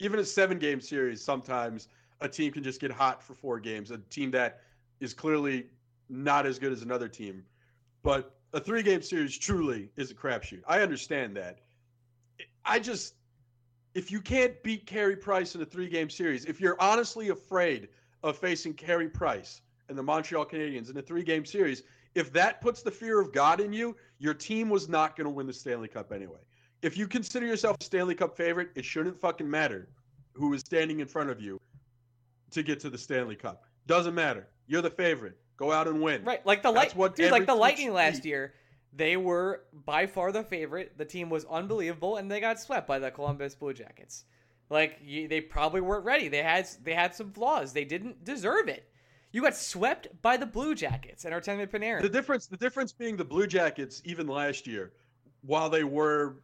Even 0.00 0.18
a 0.18 0.24
seven 0.24 0.58
game 0.58 0.80
series, 0.80 1.22
sometimes 1.22 1.88
a 2.20 2.28
team 2.28 2.52
can 2.52 2.62
just 2.62 2.80
get 2.80 2.90
hot 2.90 3.22
for 3.22 3.34
four 3.34 3.60
games. 3.60 3.90
A 3.90 3.98
team 4.10 4.30
that 4.32 4.60
is 5.00 5.14
clearly 5.14 5.66
not 6.08 6.46
as 6.46 6.58
good 6.58 6.72
as 6.72 6.82
another 6.82 7.08
team, 7.08 7.44
but 8.02 8.34
a 8.52 8.60
three 8.60 8.82
game 8.82 9.02
series 9.02 9.36
truly 9.38 9.90
is 9.96 10.10
a 10.10 10.14
crapshoot. 10.14 10.62
I 10.66 10.80
understand 10.80 11.36
that. 11.36 11.60
I 12.64 12.78
just 12.78 13.14
if 13.94 14.10
you 14.10 14.20
can't 14.20 14.62
beat 14.62 14.86
Carey 14.86 15.16
Price 15.16 15.54
in 15.54 15.62
a 15.62 15.64
three 15.64 15.88
game 15.88 16.10
series, 16.10 16.44
if 16.44 16.60
you're 16.60 16.80
honestly 16.80 17.30
afraid 17.30 17.88
of 18.22 18.38
facing 18.38 18.74
Carey 18.74 19.08
Price 19.08 19.62
and 19.88 19.98
the 19.98 20.02
Montreal 20.02 20.46
Canadiens 20.46 20.90
in 20.90 20.96
a 20.96 21.02
three 21.02 21.22
game 21.22 21.44
series, 21.44 21.82
if 22.14 22.32
that 22.32 22.60
puts 22.60 22.82
the 22.82 22.90
fear 22.90 23.20
of 23.20 23.32
God 23.32 23.60
in 23.60 23.72
you, 23.72 23.96
your 24.18 24.34
team 24.34 24.68
was 24.68 24.88
not 24.88 25.16
going 25.16 25.24
to 25.24 25.30
win 25.30 25.46
the 25.46 25.52
Stanley 25.52 25.88
Cup 25.88 26.12
anyway. 26.12 26.38
If 26.82 26.96
you 26.96 27.06
consider 27.06 27.46
yourself 27.46 27.76
a 27.80 27.84
Stanley 27.84 28.14
Cup 28.14 28.36
favorite, 28.36 28.70
it 28.74 28.84
shouldn't 28.84 29.18
fucking 29.18 29.48
matter 29.48 29.88
who 30.32 30.54
is 30.54 30.60
standing 30.60 31.00
in 31.00 31.06
front 31.06 31.30
of 31.30 31.40
you 31.40 31.60
to 32.52 32.62
get 32.62 32.80
to 32.80 32.90
the 32.90 32.98
Stanley 32.98 33.36
Cup. 33.36 33.64
Doesn't 33.86 34.14
matter. 34.14 34.48
You're 34.66 34.82
the 34.82 34.90
favorite. 34.90 35.36
Go 35.56 35.72
out 35.72 35.88
and 35.88 36.00
win. 36.00 36.24
Right, 36.24 36.44
like 36.46 36.62
the 36.62 36.70
light, 36.70 36.94
dude, 37.14 37.30
like 37.30 37.46
the 37.46 37.54
Lightning 37.54 37.92
last 37.92 38.24
year. 38.24 38.54
They 38.92 39.16
were 39.16 39.62
by 39.72 40.06
far 40.06 40.32
the 40.32 40.42
favorite. 40.42 40.98
The 40.98 41.04
team 41.04 41.30
was 41.30 41.44
unbelievable, 41.44 42.16
and 42.16 42.30
they 42.30 42.40
got 42.40 42.60
swept 42.60 42.86
by 42.86 42.98
the 42.98 43.10
Columbus 43.10 43.54
Blue 43.54 43.72
Jackets. 43.72 44.24
Like 44.68 44.98
you, 45.02 45.28
they 45.28 45.40
probably 45.40 45.80
weren't 45.80 46.04
ready. 46.04 46.28
They 46.28 46.42
had 46.42 46.68
they 46.82 46.94
had 46.94 47.14
some 47.14 47.32
flaws. 47.32 47.72
They 47.72 47.84
didn't 47.84 48.24
deserve 48.24 48.68
it. 48.68 48.88
You 49.32 49.42
got 49.42 49.56
swept 49.56 50.08
by 50.22 50.36
the 50.36 50.46
Blue 50.46 50.74
Jackets 50.74 51.24
and 51.24 51.32
Artemi 51.32 51.68
Panarin. 51.68 52.02
The 52.02 52.08
difference, 52.08 52.46
the 52.46 52.56
difference 52.56 52.92
being 52.92 53.16
the 53.16 53.24
Blue 53.24 53.46
Jackets, 53.46 54.02
even 54.04 54.26
last 54.26 54.66
year, 54.66 54.92
while 55.42 55.70
they 55.70 55.84
were 55.84 56.36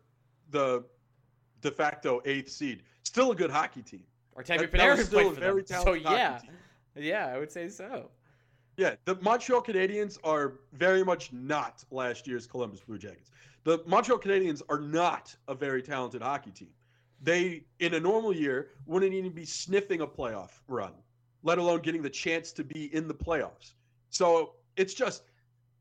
the 0.51 0.85
de 1.63 1.71
facto 1.71 2.21
eighth 2.25 2.51
seed, 2.51 2.83
still 3.03 3.33
a 3.33 3.35
good 3.35 3.51
hockey 3.51 3.83
team. 3.83 4.05
Artemi 4.37 4.69
Panarin 4.69 5.05
still 5.05 5.21
played 5.21 5.39
a 5.39 5.41
very 5.41 5.63
them. 5.63 5.83
So 5.83 5.95
yeah, 5.95 6.39
team. 6.39 6.51
yeah, 6.95 7.27
I 7.27 7.39
would 7.39 7.51
say 7.51 7.69
so. 7.69 8.11
Yeah, 8.77 8.95
the 9.05 9.17
Montreal 9.17 9.63
Canadiens 9.63 10.19
are 10.23 10.61
very 10.73 11.05
much 11.05 11.33
not 11.33 11.85
last 11.91 12.27
year's 12.27 12.47
Columbus 12.47 12.81
Blue 12.81 12.99
Jackets. 12.99 13.31
The 13.65 13.83
Montreal 13.87 14.19
Canadiens 14.19 14.63
are 14.69 14.79
not 14.79 15.35
a 15.49 15.55
very 15.55 15.83
talented 15.83 16.23
hockey 16.23 16.51
team. 16.51 16.71
They, 17.23 17.65
in 17.79 17.95
a 17.95 18.01
normal 18.01 18.35
year, 18.35 18.69
wouldn't 18.85 19.15
even 19.15 19.33
be 19.33 19.47
sniffing 19.47 20.03
a 20.03 20.07
playoff 20.07 20.51
run 20.69 20.93
let 21.47 21.59
alone 21.59 21.81
getting 21.81 22.03
the 22.03 22.11
chance 22.11 22.51
to 22.51 22.65
be 22.65 22.93
in 22.93 23.07
the 23.07 23.15
playoffs. 23.15 23.75
So 24.11 24.55
it's 24.77 24.95
just 24.95 25.23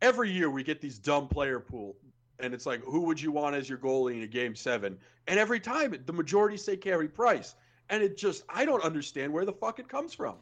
every 0.01 0.31
year 0.31 0.51
we 0.51 0.63
get 0.63 0.79
these 0.79 0.99
dumb 0.99 1.27
player 1.27 1.59
pool, 1.59 1.95
and 2.39 2.53
it's 2.53 2.67
like, 2.67 2.83
who 2.83 3.01
would 3.01 3.19
you 3.19 3.31
want 3.31 3.55
as 3.55 3.67
your 3.67 3.79
goalie 3.79 4.17
in 4.17 4.21
a 4.21 4.27
game 4.27 4.55
seven? 4.55 4.95
And 5.27 5.39
every 5.39 5.59
time 5.59 5.95
the 6.05 6.13
majority 6.13 6.55
say 6.55 6.77
Carey 6.77 7.07
Price, 7.07 7.55
and 7.89 8.03
it 8.03 8.15
just 8.15 8.43
I 8.47 8.63
don't 8.63 8.83
understand 8.83 9.33
where 9.33 9.43
the 9.43 9.53
fuck 9.53 9.79
it 9.79 9.89
comes 9.89 10.13
from. 10.13 10.35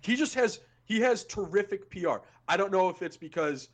He 0.00 0.14
just 0.14 0.34
has 0.34 0.60
he 0.84 1.00
has 1.00 1.24
terrific 1.24 1.90
PR. 1.90 2.18
I 2.48 2.56
don't 2.56 2.72
know 2.72 2.88
if 2.88 3.02
it's 3.02 3.16
because 3.16 3.68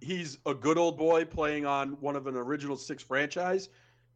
he's 0.00 0.38
a 0.46 0.54
good 0.54 0.78
old 0.78 0.98
boy 0.98 1.24
playing 1.24 1.66
on 1.66 1.92
one 2.00 2.16
of 2.16 2.26
an 2.26 2.36
original 2.36 2.76
six 2.76 3.02
franchise. 3.02 3.68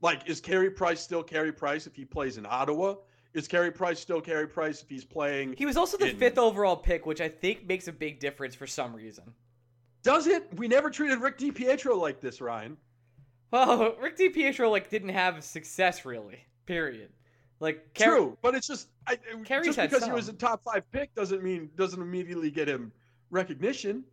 Like, 0.03 0.29
is 0.29 0.41
Carey 0.41 0.71
Price 0.71 1.01
still 1.01 1.23
Carey 1.23 1.53
Price 1.53 1.87
if 1.87 1.95
he 1.95 2.05
plays 2.05 2.37
in 2.37 2.47
Ottawa? 2.47 2.97
Is 3.35 3.49
Carey 3.49 3.71
Price 3.71 4.01
still 4.01 4.21
Carey 4.21 4.47
Price 4.47 4.83
if 4.83 4.89
he's 4.89 5.05
playing? 5.05 5.55
He 5.57 5.67
was 5.67 5.77
also 5.77 5.97
the 5.97 6.11
in... 6.11 6.17
fifth 6.17 6.39
overall 6.39 6.77
pick, 6.77 7.07
which 7.07 7.21
I 7.21 7.29
think 7.29 7.67
makes 7.67 7.89
a 7.89 7.93
big 7.93 8.19
difference 8.21 8.55
for 8.55 8.67
some 8.67 8.95
reason. 8.95 9.25
Does 10.03 10.27
it? 10.27 10.49
We 10.57 10.69
never 10.69 10.91
treated 10.91 11.21
Rick 11.21 11.39
DiPietro 11.39 11.99
like 11.99 12.21
this, 12.21 12.41
Ryan. 12.41 12.77
Well, 13.51 13.97
Rick 14.01 14.17
DiPietro 14.17 14.71
like 14.71 14.91
didn't 14.91 15.11
have 15.11 15.43
success 15.43 16.05
really. 16.05 16.39
Period. 16.67 17.11
Like 17.59 17.95
Car- 17.95 18.09
true, 18.09 18.39
but 18.43 18.55
it's 18.55 18.67
just 18.67 18.89
I, 19.07 19.19
just 19.63 19.79
because 19.79 20.05
he 20.05 20.11
was 20.11 20.29
a 20.29 20.35
top 20.35 20.63
five 20.63 20.91
pick 20.93 21.15
doesn't 21.15 21.43
mean 21.43 21.71
doesn't 21.77 22.01
immediately 22.01 22.51
get 22.51 22.69
him 22.69 22.93
recognition. 23.31 24.05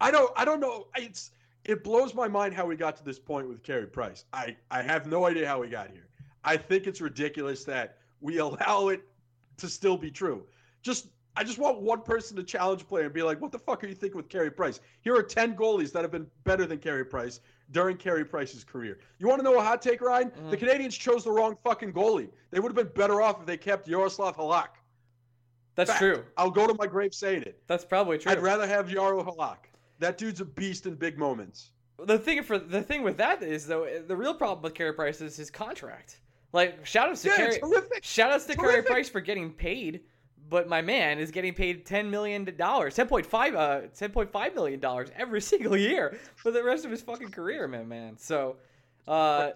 I 0.00 0.10
don't 0.10 0.30
I 0.36 0.44
don't 0.44 0.60
know. 0.60 0.86
It's 0.96 1.32
it 1.64 1.82
blows 1.82 2.14
my 2.14 2.28
mind 2.28 2.54
how 2.54 2.66
we 2.66 2.76
got 2.76 2.96
to 2.96 3.04
this 3.04 3.18
point 3.18 3.48
with 3.48 3.62
Carey 3.64 3.86
Price. 3.86 4.26
I 4.32 4.56
I 4.70 4.82
have 4.82 5.06
no 5.06 5.26
idea 5.26 5.46
how 5.46 5.60
we 5.60 5.68
got 5.68 5.90
here. 5.90 6.06
I 6.44 6.56
think 6.56 6.86
it's 6.86 7.00
ridiculous 7.00 7.64
that 7.64 7.98
we 8.20 8.38
allow 8.38 8.88
it 8.88 9.02
to 9.56 9.68
still 9.68 9.96
be 9.96 10.10
true. 10.10 10.46
Just 10.82 11.08
I 11.36 11.44
just 11.44 11.58
want 11.58 11.80
one 11.80 12.02
person 12.02 12.36
to 12.36 12.44
challenge 12.44 12.86
player 12.86 13.06
and 13.06 13.14
be 13.14 13.22
like, 13.22 13.40
"What 13.40 13.50
the 13.50 13.58
fuck 13.58 13.82
are 13.82 13.88
you 13.88 13.94
thinking 13.94 14.16
with 14.16 14.28
Carey 14.28 14.50
Price? 14.50 14.80
Here 15.02 15.16
are 15.16 15.22
ten 15.22 15.56
goalies 15.56 15.92
that 15.92 16.02
have 16.02 16.12
been 16.12 16.28
better 16.44 16.64
than 16.64 16.78
Carey 16.78 17.04
Price 17.04 17.40
during 17.70 17.96
Carey 17.96 18.24
Price's 18.24 18.64
career." 18.64 18.98
You 19.18 19.28
want 19.28 19.40
to 19.40 19.44
know 19.44 19.58
a 19.58 19.62
hot 19.62 19.82
take, 19.82 20.00
Ryan? 20.00 20.30
Mm-hmm. 20.30 20.50
The 20.50 20.56
Canadiens 20.56 20.98
chose 20.98 21.24
the 21.24 21.30
wrong 21.30 21.56
fucking 21.62 21.92
goalie. 21.92 22.28
They 22.50 22.60
would 22.60 22.68
have 22.68 22.76
been 22.76 22.94
better 22.94 23.20
off 23.20 23.40
if 23.40 23.46
they 23.46 23.56
kept 23.56 23.88
Yaroslav 23.88 24.36
Halak. 24.36 24.68
That's 25.74 25.90
Fact. 25.90 26.00
true. 26.00 26.24
I'll 26.36 26.50
go 26.50 26.66
to 26.66 26.74
my 26.74 26.88
grave 26.88 27.14
saying 27.14 27.42
it. 27.42 27.62
That's 27.68 27.84
probably 27.84 28.18
true. 28.18 28.32
I'd 28.32 28.40
rather 28.40 28.66
have 28.66 28.88
Yaro 28.88 29.24
Halak. 29.24 29.58
That 30.00 30.18
dude's 30.18 30.40
a 30.40 30.44
beast 30.44 30.86
in 30.86 30.96
big 30.96 31.18
moments. 31.18 31.70
The 32.04 32.18
thing 32.18 32.42
for 32.42 32.58
the 32.58 32.82
thing 32.82 33.02
with 33.02 33.16
that 33.18 33.42
is 33.42 33.66
though 33.66 34.02
the 34.06 34.16
real 34.16 34.34
problem 34.34 34.62
with 34.62 34.74
Carey 34.74 34.92
Price 34.92 35.20
is 35.20 35.36
his 35.36 35.50
contract. 35.50 36.20
Like 36.52 36.86
shout 36.86 37.10
out 37.10 37.16
to 37.16 37.28
yeah, 37.28 37.36
Carey, 37.36 37.60
shout 38.02 38.32
out 38.32 38.40
to 38.40 38.56
Carey 38.56 38.82
Price 38.82 39.08
for 39.08 39.20
getting 39.20 39.52
paid, 39.52 40.00
but 40.48 40.68
my 40.68 40.80
man 40.82 41.18
is 41.18 41.30
getting 41.30 41.54
paid 41.54 41.84
ten 41.84 42.10
million 42.10 42.44
dollars, 42.56 42.94
ten 42.94 43.06
point 43.06 43.26
five, 43.26 43.54
uh, 43.54 43.82
ten 43.94 44.10
point 44.10 44.30
five 44.30 44.54
million 44.54 44.80
dollars 44.80 45.10
every 45.16 45.40
single 45.52 45.76
year 45.76 46.18
for 46.36 46.50
the 46.50 46.62
rest 46.62 46.84
of 46.84 46.90
his 46.90 47.02
fucking 47.02 47.30
career, 47.30 47.68
man, 47.68 47.88
man. 47.88 48.16
So, 48.18 48.56
uh, 49.06 49.50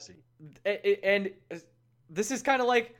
and 0.64 1.30
this 2.10 2.30
is 2.30 2.42
kind 2.42 2.60
of 2.60 2.68
like, 2.68 2.96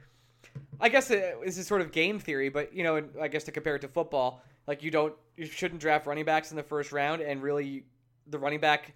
I 0.81 0.89
guess 0.89 1.09
this 1.09 1.59
is 1.59 1.67
sort 1.67 1.81
of 1.81 1.93
game 1.93 2.19
theory, 2.19 2.49
but 2.49 2.75
you 2.75 2.83
know, 2.85 3.03
I 3.21 3.29
guess 3.29 3.45
to 3.45 3.53
compare 3.53 3.77
it 3.77 3.81
to 3.83 3.89
football, 3.89 4.43
like 4.67 4.83
you 4.83 4.91
don't, 4.91 5.15
you 5.37 5.47
shouldn't 5.47 5.81
draft 5.81 6.07
running 6.07 6.25
backs 6.25 6.51
in 6.51 6.57
the 6.57 6.63
first 6.63 6.93
round, 6.93 7.23
and 7.23 7.43
really, 7.43 7.85
the 8.29 8.39
running 8.39 8.61
back 8.61 8.95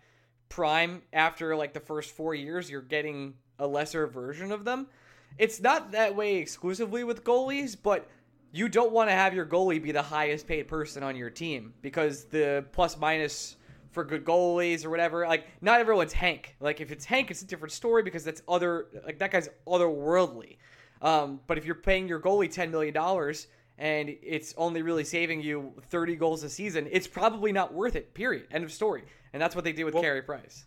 prime 0.49 1.03
after 1.13 1.57
like 1.57 1.73
the 1.73 1.81
first 1.81 2.11
four 2.11 2.35
years, 2.35 2.71
you're 2.71 2.81
getting 2.81 3.35
a 3.59 3.67
lesser 3.67 4.07
version 4.07 4.53
of 4.53 4.65
them. 4.65 4.87
It's 5.39 5.61
not 5.61 5.93
that 5.93 6.15
way 6.15 6.37
exclusively 6.37 7.05
with 7.05 7.25
goalies, 7.25 7.77
but 7.81 8.09
you 8.57 8.71
don't 8.71 8.91
want 8.91 9.11
to 9.11 9.13
have 9.13 9.35
your 9.35 9.45
goalie 9.45 9.83
be 9.83 9.93
the 9.93 10.01
highest 10.01 10.47
paid 10.47 10.67
person 10.67 11.03
on 11.03 11.15
your 11.15 11.29
team 11.29 11.75
because 11.83 12.25
the 12.25 12.65
plus 12.73 12.97
minus 12.97 13.57
for 13.91 14.03
good 14.03 14.25
goalies 14.25 14.85
or 14.85 14.89
whatever, 14.91 15.27
like 15.27 15.47
not 15.61 15.79
everyone's 15.79 16.15
Hank. 16.15 16.57
Like 16.59 16.81
if 16.81 16.91
it's 16.91 17.05
Hank, 17.05 17.31
it's 17.31 17.43
a 17.43 17.47
different 17.47 17.73
story 17.73 18.03
because 18.03 18.25
that's 18.25 18.41
other 18.49 18.87
like 19.05 19.19
that 19.19 19.31
guy's 19.31 19.51
otherworldly. 19.67 20.57
Um, 21.03 21.41
but 21.47 21.59
if 21.59 21.67
you're 21.67 21.75
paying 21.75 22.09
your 22.09 22.19
goalie 22.19 22.51
ten 22.51 22.71
million 22.71 22.95
dollars 22.95 23.49
and 23.77 24.09
it's 24.23 24.55
only 24.57 24.81
really 24.81 25.05
saving 25.05 25.43
you 25.43 25.75
30 25.91 26.17
goals 26.17 26.43
a 26.43 26.49
season, 26.49 26.89
it's 26.91 27.07
probably 27.07 27.53
not 27.53 27.75
worth 27.75 27.95
it. 27.95 28.15
Period. 28.15 28.47
End 28.51 28.65
of 28.65 28.73
story. 28.73 29.05
And 29.35 29.43
that's 29.43 29.55
what 29.55 29.65
they 29.65 29.73
did 29.73 29.85
with 29.85 29.93
well, 29.93 30.03
Carey 30.03 30.23
Price. 30.23 30.65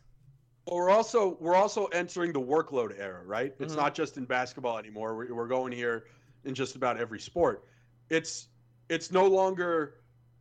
Well, 0.67 0.77
we're 0.77 0.91
also 0.91 1.37
we're 1.39 1.55
also 1.55 1.85
entering 1.87 2.33
the 2.33 2.41
workload 2.41 2.93
era, 2.99 3.23
right? 3.25 3.55
It's 3.59 3.73
mm-hmm. 3.73 3.81
not 3.81 3.95
just 3.95 4.17
in 4.17 4.25
basketball 4.25 4.77
anymore. 4.77 5.15
We're, 5.15 5.33
we're 5.33 5.47
going 5.47 5.71
here 5.71 6.05
in 6.45 6.53
just 6.53 6.75
about 6.75 6.99
every 6.99 7.19
sport. 7.19 7.65
It's 8.09 8.47
it's 8.89 9.11
no 9.11 9.25
longer 9.25 9.95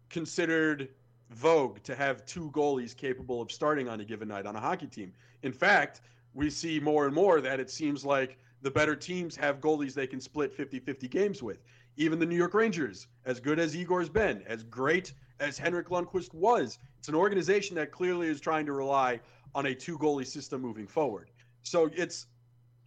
considered 0.08 0.88
vogue 1.30 1.82
to 1.82 1.94
have 1.94 2.24
two 2.24 2.50
goalies 2.52 2.96
capable 2.96 3.42
of 3.42 3.52
starting 3.52 3.88
on 3.88 4.00
a 4.00 4.04
given 4.04 4.28
night 4.28 4.46
on 4.46 4.56
a 4.56 4.60
hockey 4.60 4.86
team. 4.86 5.12
In 5.42 5.52
fact, 5.52 6.00
we 6.34 6.48
see 6.50 6.80
more 6.80 7.06
and 7.06 7.14
more 7.14 7.40
that 7.40 7.60
it 7.60 7.70
seems 7.70 8.04
like 8.04 8.38
the 8.62 8.70
better 8.70 8.96
teams 8.96 9.36
have 9.36 9.60
goalies 9.60 9.94
they 9.94 10.06
can 10.06 10.20
split 10.20 10.56
50-50 10.56 11.10
games 11.10 11.42
with. 11.42 11.62
Even 11.96 12.18
the 12.18 12.26
New 12.26 12.36
York 12.36 12.54
Rangers, 12.54 13.08
as 13.24 13.40
good 13.40 13.58
as 13.58 13.76
Igor's 13.76 14.08
been, 14.08 14.42
as 14.46 14.62
great 14.64 15.12
as 15.40 15.58
Henrik 15.58 15.88
Lundqvist 15.88 16.32
was, 16.32 16.78
it's 16.98 17.08
an 17.08 17.14
organization 17.14 17.76
that 17.76 17.92
clearly 17.92 18.28
is 18.28 18.40
trying 18.40 18.66
to 18.66 18.72
rely 18.72 19.20
on 19.54 19.66
a 19.66 19.74
two 19.74 19.98
goalie 19.98 20.26
system 20.26 20.60
moving 20.60 20.86
forward. 20.86 21.30
So 21.62 21.90
it's 21.94 22.26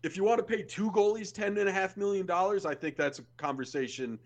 if 0.04 0.18
you 0.18 0.24
want 0.24 0.40
to 0.40 0.44
pay 0.44 0.64
two 0.64 0.90
goalies 0.92 1.32
ten 1.32 1.58
and 1.58 1.70
a 1.70 1.72
half 1.72 1.96
million 1.96 2.26
dollars, 2.26 2.66
I 2.66 2.74
think 2.74 2.96
that's 2.96 3.20
a 3.20 3.24
conversation 3.38 4.18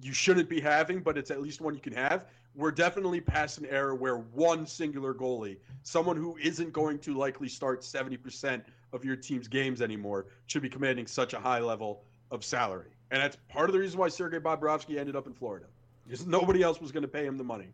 you 0.00 0.12
shouldn't 0.12 0.48
be 0.48 0.60
having, 0.60 1.00
but 1.00 1.18
it's 1.18 1.30
at 1.30 1.40
least 1.40 1.60
one 1.60 1.74
you 1.74 1.80
can 1.80 1.92
have. 1.92 2.26
We're 2.54 2.72
definitely 2.72 3.20
past 3.20 3.58
an 3.58 3.66
era 3.66 3.94
where 3.94 4.18
one 4.18 4.66
singular 4.66 5.14
goalie, 5.14 5.58
someone 5.82 6.16
who 6.16 6.36
isn't 6.38 6.72
going 6.72 6.98
to 7.00 7.14
likely 7.14 7.48
start 7.48 7.82
70% 7.82 8.62
of 8.92 9.04
your 9.04 9.16
team's 9.16 9.48
games 9.48 9.80
anymore, 9.82 10.26
should 10.46 10.62
be 10.62 10.68
commanding 10.68 11.06
such 11.06 11.34
a 11.34 11.38
high 11.38 11.60
level 11.60 12.02
of 12.30 12.44
salary. 12.44 12.90
And 13.10 13.22
that's 13.22 13.36
part 13.48 13.68
of 13.68 13.72
the 13.72 13.78
reason 13.80 13.98
why 13.98 14.08
Sergei 14.08 14.38
Bobrovsky 14.38 14.98
ended 14.98 15.16
up 15.16 15.26
in 15.26 15.32
Florida. 15.32 15.66
Because 16.04 16.26
nobody 16.26 16.62
else 16.62 16.80
was 16.80 16.90
going 16.90 17.02
to 17.02 17.08
pay 17.08 17.24
him 17.24 17.36
the 17.36 17.44
money. 17.44 17.68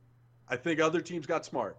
I 0.48 0.56
think 0.56 0.80
other 0.80 1.00
teams 1.00 1.26
got 1.26 1.44
smart. 1.44 1.76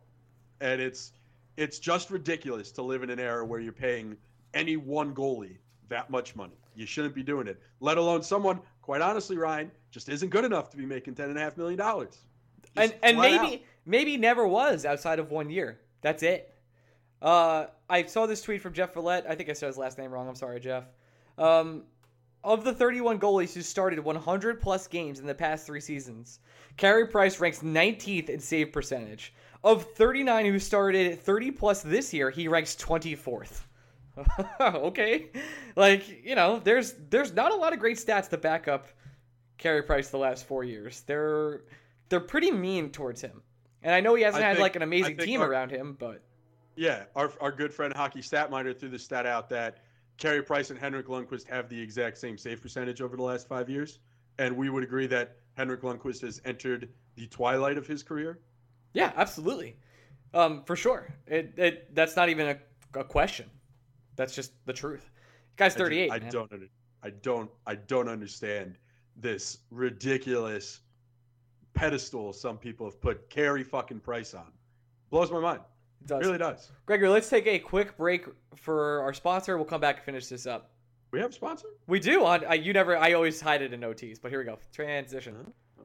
And 0.61 0.81
it's 0.81 1.11
it's 1.57 1.79
just 1.79 2.09
ridiculous 2.09 2.71
to 2.71 2.81
live 2.81 3.03
in 3.03 3.09
an 3.09 3.19
era 3.19 3.45
where 3.45 3.59
you're 3.59 3.71
paying 3.71 4.17
any 4.53 4.75
one 4.77 5.13
goalie 5.13 5.57
that 5.87 6.09
much 6.09 6.35
money. 6.35 6.57
You 6.75 6.85
shouldn't 6.85 7.15
be 7.15 7.23
doing 7.23 7.47
it. 7.47 7.61
Let 7.79 7.97
alone 7.97 8.23
someone, 8.23 8.59
quite 8.81 9.01
honestly, 9.01 9.37
Ryan, 9.37 9.71
just 9.95 10.09
isn't 10.09 10.29
good 10.29 10.43
enough 10.43 10.69
to 10.69 10.77
be 10.77 10.85
making 10.85 11.15
ten 11.15 11.29
and 11.29 11.37
a 11.37 11.41
half 11.41 11.55
million 11.55 11.79
dollars. 11.79 12.17
And 12.75 12.93
and 13.01 13.17
maybe 13.17 13.55
out. 13.55 13.59
maybe 13.85 14.17
never 14.17 14.45
was 14.45 14.85
outside 14.85 15.19
of 15.19 15.31
one 15.31 15.49
year. 15.49 15.79
That's 16.01 16.21
it. 16.21 16.53
Uh, 17.21 17.67
I 17.89 18.03
saw 18.03 18.25
this 18.25 18.41
tweet 18.41 18.61
from 18.61 18.73
Jeff 18.73 18.93
Follett. 18.93 19.25
I 19.27 19.35
think 19.35 19.49
I 19.49 19.53
said 19.53 19.67
his 19.67 19.77
last 19.77 19.97
name 19.97 20.11
wrong. 20.11 20.27
I'm 20.27 20.35
sorry, 20.35 20.59
Jeff. 20.59 20.83
Um, 21.37 21.83
of 22.43 22.65
the 22.65 22.73
31 22.73 23.19
goalies 23.19 23.53
who 23.53 23.61
started 23.61 23.97
100 23.99 24.61
plus 24.61 24.85
games 24.87 25.19
in 25.19 25.25
the 25.25 25.33
past 25.33 25.65
three 25.65 25.79
seasons, 25.79 26.39
Carey 26.75 27.07
Price 27.07 27.39
ranks 27.39 27.59
19th 27.59 28.29
in 28.29 28.39
save 28.39 28.73
percentage. 28.73 29.33
Of 29.63 29.85
39 29.93 30.45
who 30.45 30.59
started 30.59 31.19
30 31.21 31.51
plus 31.51 31.81
this 31.81 32.13
year, 32.13 32.29
he 32.29 32.49
ranks 32.49 32.75
24th. 32.75 33.61
okay, 34.59 35.31
like 35.77 36.23
you 36.23 36.35
know, 36.35 36.59
there's 36.59 36.95
there's 37.09 37.33
not 37.33 37.53
a 37.53 37.55
lot 37.55 37.71
of 37.71 37.79
great 37.79 37.97
stats 37.97 38.29
to 38.29 38.37
back 38.37 38.67
up 38.67 38.87
Carey 39.57 39.83
Price 39.83 40.09
the 40.09 40.17
last 40.17 40.45
four 40.45 40.63
years. 40.63 41.03
They're 41.07 41.61
they're 42.09 42.19
pretty 42.19 42.51
mean 42.51 42.91
towards 42.91 43.21
him, 43.21 43.41
and 43.81 43.93
I 43.93 44.01
know 44.01 44.15
he 44.15 44.23
hasn't 44.23 44.43
I 44.43 44.47
had 44.47 44.57
think, 44.57 44.63
like 44.63 44.75
an 44.75 44.81
amazing 44.81 45.17
team 45.17 45.41
our, 45.41 45.49
around 45.49 45.71
him, 45.71 45.95
but 45.99 46.21
yeah, 46.75 47.03
our 47.15 47.31
our 47.41 47.51
good 47.51 47.73
friend 47.73 47.93
Hockey 47.93 48.21
Statminer 48.21 48.77
threw 48.77 48.89
the 48.89 48.99
stat 48.99 49.25
out 49.25 49.49
that 49.49 49.79
Carey 50.17 50.43
Price 50.43 50.69
and 50.69 50.79
Henrik 50.79 51.07
Lundqvist 51.07 51.47
have 51.47 51.69
the 51.69 51.79
exact 51.79 52.17
same 52.17 52.37
save 52.37 52.61
percentage 52.61 53.01
over 53.01 53.15
the 53.15 53.23
last 53.23 53.47
five 53.47 53.69
years, 53.69 53.99
and 54.37 54.55
we 54.55 54.69
would 54.69 54.83
agree 54.83 55.07
that 55.07 55.37
Henrik 55.55 55.81
Lundqvist 55.81 56.21
has 56.21 56.41
entered 56.45 56.89
the 57.15 57.27
twilight 57.27 57.77
of 57.77 57.87
his 57.87 58.03
career. 58.03 58.39
Yeah, 58.93 59.11
absolutely, 59.15 59.77
um, 60.33 60.63
for 60.63 60.75
sure. 60.75 61.13
It, 61.27 61.53
it 61.57 61.95
that's 61.95 62.15
not 62.15 62.29
even 62.29 62.47
a, 62.47 62.99
a 62.99 63.03
question. 63.03 63.49
That's 64.15 64.33
just 64.33 64.53
the 64.65 64.73
truth. 64.73 65.09
guy's 65.57 65.75
38. 65.75 66.11
I, 66.11 66.19
just, 66.19 66.27
I 66.27 66.39
don't. 66.39 66.51
I 67.03 67.09
don't. 67.09 67.49
I 67.67 67.75
don't 67.75 68.09
understand 68.09 68.77
this 69.15 69.59
ridiculous 69.71 70.81
pedestal 71.73 72.33
some 72.33 72.57
people 72.57 72.85
have 72.85 72.99
put 73.01 73.29
Carey 73.29 73.63
fucking 73.63 73.99
Price 73.99 74.33
on. 74.33 74.51
Blows 75.09 75.31
my 75.31 75.39
mind. 75.39 75.61
It 76.01 76.07
does. 76.07 76.21
It 76.21 76.25
really 76.25 76.37
does. 76.37 76.71
Gregory, 76.85 77.09
let's 77.09 77.29
take 77.29 77.47
a 77.47 77.59
quick 77.59 77.97
break 77.97 78.25
for 78.55 79.01
our 79.01 79.13
sponsor. 79.13 79.57
We'll 79.57 79.65
come 79.65 79.81
back 79.81 79.97
and 79.97 80.05
finish 80.05 80.27
this 80.27 80.45
up. 80.45 80.71
We 81.11 81.19
have 81.19 81.29
a 81.29 81.33
sponsor? 81.33 81.67
We 81.87 81.99
do. 81.99 82.25
On 82.25 82.43
I, 82.45 82.55
you 82.55 82.73
never. 82.73 82.97
I 82.97 83.13
always 83.13 83.39
hide 83.39 83.61
it 83.61 83.73
in 83.73 83.81
OTs, 83.81 84.21
but 84.21 84.31
here 84.31 84.39
we 84.39 84.45
go. 84.45 84.57
Transition. 84.73 85.35
Uh-huh. 85.35 85.83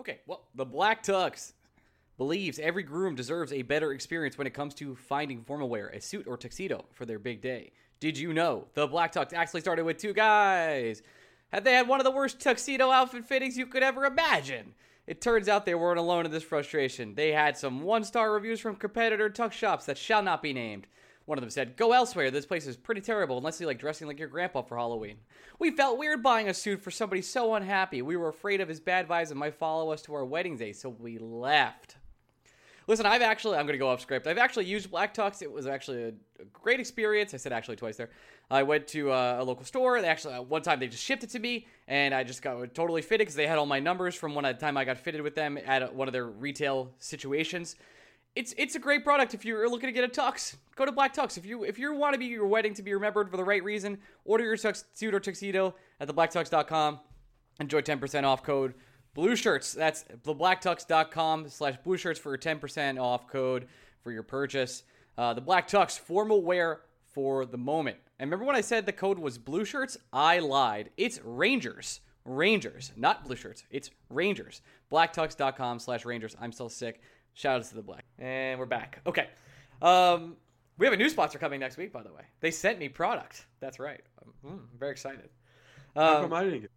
Okay. 0.00 0.20
Well, 0.26 0.48
the 0.54 0.64
Black 0.64 1.02
Tux 1.02 1.52
believes 2.18 2.58
every 2.58 2.82
groom 2.82 3.14
deserves 3.14 3.52
a 3.52 3.62
better 3.62 3.92
experience 3.92 4.38
when 4.38 4.46
it 4.46 4.54
comes 4.54 4.74
to 4.74 4.94
finding 4.94 5.42
formal 5.42 5.68
wear, 5.68 5.88
a 5.88 6.00
suit 6.00 6.26
or 6.26 6.36
tuxedo 6.36 6.84
for 6.92 7.04
their 7.04 7.18
big 7.18 7.40
day. 7.40 7.72
Did 7.98 8.16
you 8.18 8.32
know 8.32 8.66
the 8.74 8.86
Black 8.86 9.12
Tux 9.12 9.32
actually 9.32 9.62
started 9.62 9.84
with 9.84 9.98
two 9.98 10.12
guys? 10.12 11.02
Had 11.52 11.64
they 11.64 11.74
had 11.74 11.88
one 11.88 12.00
of 12.00 12.04
the 12.04 12.10
worst 12.10 12.40
tuxedo 12.40 12.90
outfit 12.90 13.24
fittings 13.24 13.56
you 13.56 13.66
could 13.66 13.82
ever 13.82 14.04
imagine? 14.04 14.74
It 15.06 15.20
turns 15.20 15.48
out 15.48 15.64
they 15.64 15.74
weren't 15.74 16.00
alone 16.00 16.26
in 16.26 16.32
this 16.32 16.42
frustration. 16.42 17.14
They 17.14 17.30
had 17.30 17.56
some 17.56 17.82
one 17.82 18.02
star 18.02 18.32
reviews 18.32 18.60
from 18.60 18.74
competitor 18.74 19.30
tuck 19.30 19.52
shops 19.52 19.86
that 19.86 19.98
shall 19.98 20.22
not 20.22 20.42
be 20.42 20.52
named. 20.52 20.88
One 21.26 21.38
of 21.38 21.42
them 21.42 21.50
said, 21.50 21.76
Go 21.76 21.92
elsewhere, 21.92 22.30
this 22.30 22.46
place 22.46 22.66
is 22.66 22.76
pretty 22.76 23.00
terrible 23.00 23.38
unless 23.38 23.60
you 23.60 23.66
like 23.66 23.78
dressing 23.78 24.08
like 24.08 24.18
your 24.18 24.28
grandpa 24.28 24.62
for 24.62 24.76
Halloween. 24.76 25.18
We 25.58 25.70
felt 25.70 25.98
weird 25.98 26.22
buying 26.22 26.48
a 26.48 26.54
suit 26.54 26.80
for 26.80 26.90
somebody 26.90 27.22
so 27.22 27.54
unhappy. 27.54 28.02
We 28.02 28.16
were 28.16 28.28
afraid 28.28 28.60
of 28.60 28.68
his 28.68 28.80
bad 28.80 29.08
vibes 29.08 29.30
and 29.30 29.38
might 29.38 29.54
follow 29.54 29.92
us 29.92 30.02
to 30.02 30.14
our 30.14 30.24
wedding 30.24 30.56
day, 30.56 30.72
so 30.72 30.88
we 30.88 31.18
left. 31.18 31.96
Listen, 32.88 33.04
I've 33.04 33.22
actually, 33.22 33.56
I'm 33.56 33.66
going 33.66 33.74
to 33.74 33.78
go 33.78 33.88
off 33.88 34.00
script. 34.00 34.26
I've 34.28 34.38
actually 34.38 34.66
used 34.66 34.90
Black 34.90 35.12
Tux. 35.12 35.42
It 35.42 35.50
was 35.50 35.66
actually 35.66 36.04
a, 36.04 36.08
a 36.40 36.44
great 36.52 36.78
experience. 36.78 37.34
I 37.34 37.36
said 37.36 37.52
actually 37.52 37.76
twice 37.76 37.96
there. 37.96 38.10
I 38.48 38.62
went 38.62 38.86
to 38.88 39.10
uh, 39.10 39.38
a 39.40 39.44
local 39.44 39.64
store. 39.64 40.00
They 40.00 40.06
actually, 40.06 40.34
uh, 40.34 40.42
one 40.42 40.62
time 40.62 40.78
they 40.78 40.86
just 40.86 41.02
shipped 41.02 41.24
it 41.24 41.30
to 41.30 41.40
me, 41.40 41.66
and 41.88 42.14
I 42.14 42.22
just 42.22 42.42
got 42.42 42.74
totally 42.74 43.02
fitted 43.02 43.26
because 43.26 43.34
they 43.34 43.48
had 43.48 43.58
all 43.58 43.66
my 43.66 43.80
numbers 43.80 44.14
from 44.14 44.36
when 44.36 44.44
the 44.44 44.54
time 44.54 44.76
I 44.76 44.84
got 44.84 44.98
fitted 44.98 45.22
with 45.22 45.34
them 45.34 45.58
at 45.66 45.92
one 45.92 46.06
of 46.06 46.12
their 46.12 46.26
retail 46.26 46.92
situations. 46.98 47.74
It's 48.36 48.54
it's 48.56 48.76
a 48.76 48.78
great 48.78 49.02
product 49.02 49.34
if 49.34 49.44
you're 49.44 49.68
looking 49.68 49.88
to 49.88 49.92
get 49.92 50.04
a 50.04 50.08
tux. 50.08 50.54
Go 50.76 50.84
to 50.84 50.92
Black 50.92 51.14
Tux. 51.14 51.38
If 51.38 51.46
you 51.46 51.64
if 51.64 51.78
you 51.78 51.92
want 51.94 52.12
to 52.12 52.18
be 52.18 52.26
your 52.26 52.46
wedding 52.46 52.74
to 52.74 52.82
be 52.82 52.92
remembered 52.92 53.30
for 53.30 53.38
the 53.38 53.44
right 53.44 53.64
reason, 53.64 53.98
order 54.24 54.44
your 54.44 54.56
tux, 54.56 54.84
suit 54.92 55.14
or 55.14 55.20
tuxedo 55.20 55.74
at 55.98 56.06
theblacktux.com. 56.06 57.00
Enjoy 57.58 57.80
10% 57.80 58.24
off 58.24 58.42
code 58.42 58.74
Blue 59.16 59.34
Shirts. 59.34 59.72
That's 59.72 60.04
theblacktux.com 60.26 61.48
slash 61.48 61.76
blue 61.82 61.96
shirts 61.96 62.20
for 62.20 62.28
your 62.28 62.38
10% 62.38 63.00
off 63.00 63.26
code 63.26 63.66
for 64.02 64.12
your 64.12 64.22
purchase. 64.22 64.82
Uh, 65.16 65.32
the 65.32 65.40
Black 65.40 65.66
Tux, 65.66 65.98
formal 65.98 66.42
wear 66.42 66.82
for 67.14 67.46
the 67.46 67.56
moment. 67.56 67.96
And 68.18 68.30
remember 68.30 68.44
when 68.44 68.56
I 68.56 68.60
said 68.60 68.84
the 68.84 68.92
code 68.92 69.18
was 69.18 69.38
blue 69.38 69.64
shirts? 69.64 69.96
I 70.12 70.40
lied. 70.40 70.90
It's 70.98 71.18
Rangers. 71.24 72.02
Rangers, 72.26 72.92
not 72.94 73.24
blue 73.24 73.36
shirts. 73.36 73.64
It's 73.70 73.90
Rangers. 74.10 74.60
Blacktux.com 74.92 75.78
slash 75.78 76.04
Rangers. 76.04 76.36
I'm 76.38 76.52
still 76.52 76.68
sick. 76.68 77.00
Shout 77.32 77.60
out 77.60 77.64
to 77.64 77.74
the 77.74 77.82
Black. 77.82 78.04
And 78.18 78.60
we're 78.60 78.66
back. 78.66 79.00
Okay. 79.06 79.28
Um, 79.80 80.36
we 80.76 80.84
have 80.84 80.92
a 80.92 80.98
new 80.98 81.08
sponsor 81.08 81.38
coming 81.38 81.60
next 81.60 81.78
week, 81.78 81.90
by 81.90 82.02
the 82.02 82.12
way. 82.12 82.22
They 82.40 82.50
sent 82.50 82.78
me 82.78 82.90
product. 82.90 83.46
That's 83.60 83.78
right. 83.78 84.02
I'm, 84.22 84.50
mm, 84.50 84.60
very 84.78 84.92
excited. 84.92 85.30
Um, 85.94 86.04
How 86.04 86.22
come 86.22 86.32
I 86.34 86.44
didn't 86.44 86.60
get 86.60 86.70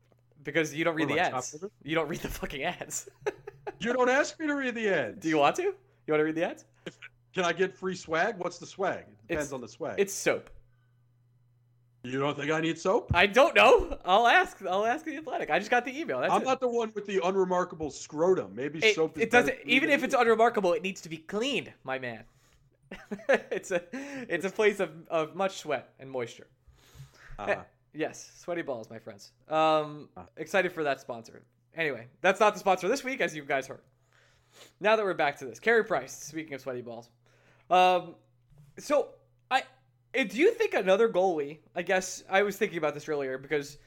because 0.43 0.73
you 0.73 0.83
don't 0.83 0.95
read 0.95 1.09
the 1.09 1.19
ads. 1.19 1.55
You 1.83 1.95
don't 1.95 2.07
read 2.07 2.21
the 2.21 2.27
fucking 2.27 2.63
ads. 2.63 3.09
you 3.79 3.93
don't 3.93 4.09
ask 4.09 4.39
me 4.39 4.47
to 4.47 4.55
read 4.55 4.75
the 4.75 4.89
ads. 4.89 5.19
Do 5.19 5.29
you 5.29 5.37
want 5.37 5.55
to? 5.57 5.63
You 5.63 5.73
want 6.07 6.19
to 6.19 6.23
read 6.23 6.35
the 6.35 6.45
ads? 6.45 6.65
Can 7.33 7.45
I 7.45 7.53
get 7.53 7.77
free 7.77 7.95
swag? 7.95 8.37
What's 8.37 8.57
the 8.57 8.65
swag? 8.65 9.05
It 9.07 9.27
depends 9.27 9.45
it's, 9.45 9.53
on 9.53 9.61
the 9.61 9.67
swag. 9.67 9.95
It's 9.99 10.13
soap. 10.13 10.49
You 12.03 12.19
don't 12.19 12.37
think 12.37 12.49
I 12.49 12.61
need 12.61 12.79
soap? 12.79 13.11
I 13.13 13.25
don't 13.25 13.55
know. 13.55 13.97
I'll 14.05 14.27
ask. 14.27 14.57
I'll 14.65 14.85
ask 14.85 15.05
the 15.05 15.17
athletic. 15.17 15.49
I 15.49 15.59
just 15.59 15.69
got 15.69 15.83
the 15.83 15.97
email. 15.97 16.21
That's 16.21 16.31
I'm 16.31 16.41
it. 16.41 16.45
not 16.45 16.61
the 16.61 16.69
one 16.69 16.91
with 16.95 17.05
the 17.05 17.19
unremarkable 17.23 17.91
scrotum. 17.91 18.55
Maybe 18.55 18.79
it, 18.79 18.95
soap. 18.95 19.19
it 19.19 19.29
doesn't. 19.29 19.57
Even 19.65 19.89
if 19.89 20.03
it's 20.03 20.15
unremarkable, 20.15 20.73
it 20.73 20.81
needs 20.81 21.01
to 21.01 21.09
be 21.09 21.17
cleaned, 21.17 21.71
my 21.83 21.99
man. 21.99 22.23
it's 23.29 23.71
a 23.71 23.83
it's 23.93 24.45
a 24.45 24.49
place 24.49 24.79
of, 24.79 24.91
of 25.09 25.35
much 25.35 25.57
sweat 25.57 25.89
and 25.99 26.09
moisture. 26.09 26.47
Uh-huh. 27.37 27.57
Yes, 27.93 28.31
sweaty 28.37 28.61
balls, 28.61 28.89
my 28.89 28.99
friends. 28.99 29.31
Um, 29.49 30.09
ah. 30.15 30.25
excited 30.37 30.71
for 30.71 30.83
that 30.83 31.01
sponsor. 31.01 31.43
Anyway, 31.75 32.07
that's 32.21 32.39
not 32.39 32.53
the 32.53 32.59
sponsor 32.59 32.87
this 32.87 33.03
week, 33.03 33.21
as 33.21 33.35
you 33.35 33.43
guys 33.43 33.67
heard. 33.67 33.81
Now 34.79 34.95
that 34.95 35.05
we're 35.05 35.13
back 35.13 35.37
to 35.39 35.45
this, 35.45 35.59
Carey 35.59 35.83
Price. 35.83 36.11
Speaking 36.11 36.53
of 36.53 36.61
sweaty 36.61 36.81
balls, 36.81 37.09
um, 37.69 38.15
so 38.77 39.09
I 39.51 39.63
eh, 40.13 40.23
do 40.23 40.37
you 40.37 40.51
think 40.51 40.73
another 40.73 41.07
goalie? 41.07 41.59
I 41.75 41.83
guess 41.83 42.23
I 42.29 42.41
was 42.41 42.57
thinking 42.57 42.77
about 42.77 42.93
this 42.93 43.07
earlier 43.07 43.37
because 43.37 43.77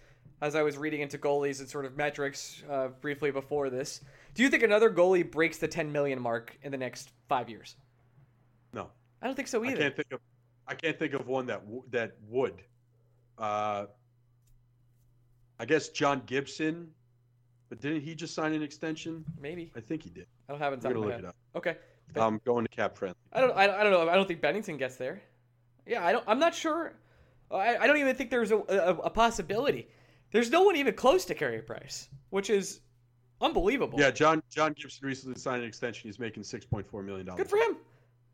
as 0.40 0.54
I 0.54 0.62
was 0.62 0.76
reading 0.76 1.00
into 1.00 1.18
goalies 1.18 1.60
and 1.60 1.68
sort 1.68 1.84
of 1.84 1.96
metrics 1.96 2.62
uh, 2.70 2.88
briefly 3.00 3.30
before 3.30 3.70
this, 3.70 4.00
do 4.34 4.42
you 4.42 4.48
think 4.48 4.62
another 4.62 4.90
goalie 4.90 5.28
breaks 5.28 5.58
the 5.58 5.68
10 5.68 5.90
million 5.92 6.20
mark 6.20 6.56
in 6.62 6.72
the 6.72 6.78
next 6.78 7.10
five 7.28 7.48
years? 7.48 7.76
No, 8.72 8.88
I 9.20 9.26
don't 9.26 9.36
think 9.36 9.48
so 9.48 9.64
either. 9.64 9.76
I 9.76 9.78
can't 9.78 9.96
think 9.96 10.12
of 10.12 10.20
I 10.66 10.74
can't 10.74 10.98
think 10.98 11.12
of 11.14 11.26
one 11.26 11.46
that 11.46 11.64
w- 11.64 11.84
that 11.90 12.16
would. 12.28 12.62
Uh, 13.38 13.86
I 15.58 15.64
guess 15.64 15.88
John 15.88 16.22
Gibson, 16.26 16.88
but 17.68 17.80
didn't 17.80 18.02
he 18.02 18.14
just 18.14 18.34
sign 18.34 18.52
an 18.52 18.62
extension? 18.62 19.24
Maybe. 19.40 19.72
I 19.76 19.80
think 19.80 20.02
he 20.02 20.10
did. 20.10 20.26
I 20.48 20.52
don't 20.52 20.60
have 20.60 20.72
it. 20.72 20.80
I'm 20.84 20.92
gonna 20.92 21.06
look 21.06 21.18
it 21.18 21.24
up. 21.24 21.36
Okay. 21.56 21.76
I'm 22.16 22.40
going 22.44 22.66
to 22.66 22.70
CapFriendly. 22.70 23.14
I 23.32 23.40
don't. 23.40 23.56
I, 23.56 23.64
I 23.80 23.82
don't 23.82 23.92
know. 23.92 24.08
I 24.08 24.16
don't 24.16 24.28
think 24.28 24.42
Binnington 24.42 24.78
gets 24.78 24.96
there. 24.96 25.22
Yeah, 25.86 26.04
I 26.04 26.12
don't. 26.12 26.24
I'm 26.26 26.38
not 26.38 26.54
sure. 26.54 26.94
I, 27.50 27.76
I 27.76 27.86
don't 27.86 27.96
even 27.98 28.14
think 28.14 28.30
there's 28.30 28.50
a, 28.50 28.58
a, 28.58 28.94
a 28.96 29.10
possibility. 29.10 29.88
There's 30.30 30.50
no 30.50 30.62
one 30.62 30.76
even 30.76 30.94
close 30.94 31.24
to 31.26 31.34
Carey 31.34 31.62
Price, 31.62 32.08
which 32.30 32.50
is 32.50 32.80
unbelievable. 33.40 33.98
Yeah, 33.98 34.10
John 34.10 34.42
John 34.50 34.74
Gibson 34.74 35.06
recently 35.06 35.38
signed 35.38 35.62
an 35.62 35.68
extension. 35.68 36.08
He's 36.08 36.18
making 36.18 36.42
six 36.42 36.64
point 36.66 36.86
four 36.86 37.02
million 37.02 37.26
dollars. 37.26 37.38
Good 37.38 37.48
for 37.50 37.56
him. 37.56 37.76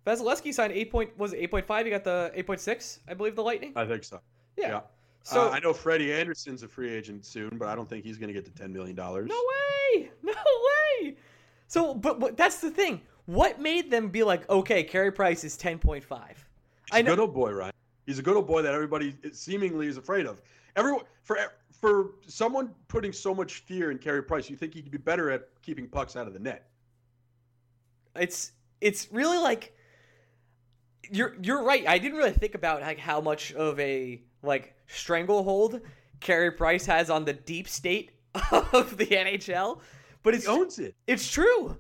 Vasilevskiy 0.07 0.55
signed 0.55 0.73
eight 0.73 0.91
point 0.91 1.17
was 1.19 1.35
eight 1.35 1.51
point 1.51 1.67
five. 1.67 1.85
He 1.87 1.91
got 1.91 2.05
the 2.05 2.33
eight 2.35 2.47
point 2.47 2.61
six, 2.61 3.01
I 3.09 3.15
believe, 3.15 3.37
the 3.37 3.43
Lightning. 3.43 3.73
I 3.77 3.85
think 3.85 4.05
so. 4.05 4.21
Yeah. 4.59 4.69
yeah. 4.69 4.81
So 5.23 5.49
uh, 5.49 5.51
I 5.51 5.61
know 5.61 5.73
Freddie 5.73 6.13
Andersen's 6.13 6.63
a 6.63 6.69
free 6.69 6.91
agent 6.91 7.25
soon, 7.25 7.59
but 7.59 7.69
I 7.69 7.75
don't 7.75 7.89
think 7.89 8.05
he's 8.05 8.17
going 8.17 8.29
to 8.29 8.35
get 8.35 8.45
to 8.47 8.51
ten 8.51 8.73
million 8.73 8.97
dollars. 8.97 9.29
No 9.29 9.37
way! 9.37 10.11
No 10.23 10.33
way! 10.33 11.17
So, 11.67 11.95
but, 11.95 12.19
but 12.19 12.37
that's 12.37 12.61
the 12.61 12.71
thing. 12.71 13.01
What 13.27 13.61
made 13.61 13.91
them 13.91 14.09
be 14.09 14.23
like, 14.23 14.49
okay, 14.49 14.83
Carey 14.83 15.13
Price 15.13 15.45
is 15.45 15.57
ten 15.57 15.79
point 15.79 16.03
five? 16.03 16.45
I 16.91 17.03
know, 17.03 17.13
good 17.13 17.21
old 17.21 17.35
boy, 17.35 17.53
right? 17.53 17.75
He's 18.07 18.19
a 18.19 18.23
good 18.23 18.37
old 18.37 18.47
boy 18.47 18.63
that 18.63 18.73
everybody 18.73 19.15
seemingly 19.33 19.87
is 19.87 19.99
afraid 19.99 20.27
of. 20.27 20.41
Everyone 20.77 21.05
for 21.23 21.39
for 21.71 22.13
someone 22.27 22.75
putting 22.89 23.13
so 23.13 23.35
much 23.35 23.61
fear 23.61 23.91
in 23.91 23.99
Carey 23.99 24.23
Price, 24.23 24.49
you 24.49 24.57
think 24.57 24.75
he 24.75 24.83
could 24.83 24.91
be 24.91 24.99
better 24.99 25.31
at 25.31 25.49
keeping 25.63 25.87
pucks 25.87 26.17
out 26.17 26.27
of 26.27 26.33
the 26.33 26.39
net? 26.39 26.71
It's 28.17 28.53
it's 28.81 29.13
really 29.13 29.39
like 29.39 29.77
you're 31.11 31.37
you're 31.43 31.63
right. 31.63 31.87
I 31.87 31.99
didn't 31.99 32.17
really 32.17 32.33
think 32.33 32.55
about 32.55 32.81
like 32.81 32.99
how 32.99 33.21
much 33.21 33.53
of 33.53 33.79
a 33.79 34.23
like 34.43 34.75
stranglehold 34.87 35.81
Carey 36.21 36.51
Price 36.51 36.87
has 36.87 37.11
on 37.11 37.25
the 37.25 37.33
deep 37.33 37.69
state 37.69 38.13
of 38.73 38.97
the 38.97 39.07
NHL, 39.07 39.81
but 40.23 40.35
it's 40.35 40.45
he 40.45 40.51
owns 40.51 40.79
it. 40.79 40.95
It's 41.07 41.31
true. 41.31 41.77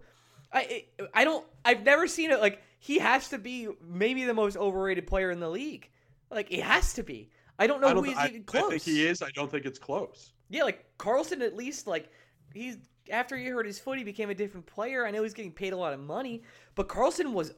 I 0.52 0.84
I 1.14 1.24
don't. 1.24 1.44
I've 1.64 1.82
never 1.82 2.06
seen 2.06 2.30
it. 2.30 2.40
Like 2.40 2.62
he 2.78 2.98
has 2.98 3.28
to 3.30 3.38
be 3.38 3.68
maybe 3.86 4.24
the 4.24 4.34
most 4.34 4.56
overrated 4.56 5.06
player 5.06 5.30
in 5.30 5.40
the 5.40 5.48
league. 5.48 5.90
Like 6.30 6.48
he 6.48 6.60
has 6.60 6.94
to 6.94 7.02
be. 7.02 7.30
I 7.58 7.66
don't 7.66 7.80
know 7.80 7.88
I 7.88 7.94
don't, 7.94 8.04
who 8.04 8.10
he's 8.10 8.18
I, 8.18 8.28
even 8.28 8.44
close. 8.44 8.64
I 8.66 8.70
think 8.70 8.82
he 8.82 9.06
is. 9.06 9.22
I 9.22 9.30
don't 9.30 9.50
think 9.50 9.66
it's 9.66 9.78
close. 9.78 10.32
Yeah, 10.48 10.62
like 10.62 10.86
Karlsson 10.98 11.42
at 11.42 11.56
least 11.56 11.86
like 11.86 12.10
he's 12.54 12.78
after 13.10 13.36
he 13.36 13.46
hurt 13.46 13.66
his 13.66 13.78
foot, 13.78 13.98
he 13.98 14.04
became 14.04 14.30
a 14.30 14.34
different 14.34 14.66
player. 14.66 15.06
I 15.06 15.10
know 15.10 15.22
he's 15.22 15.34
getting 15.34 15.52
paid 15.52 15.72
a 15.72 15.76
lot 15.76 15.92
of 15.92 16.00
money, 16.00 16.42
but 16.74 16.88
Karlsson 16.88 17.32
was 17.32 17.54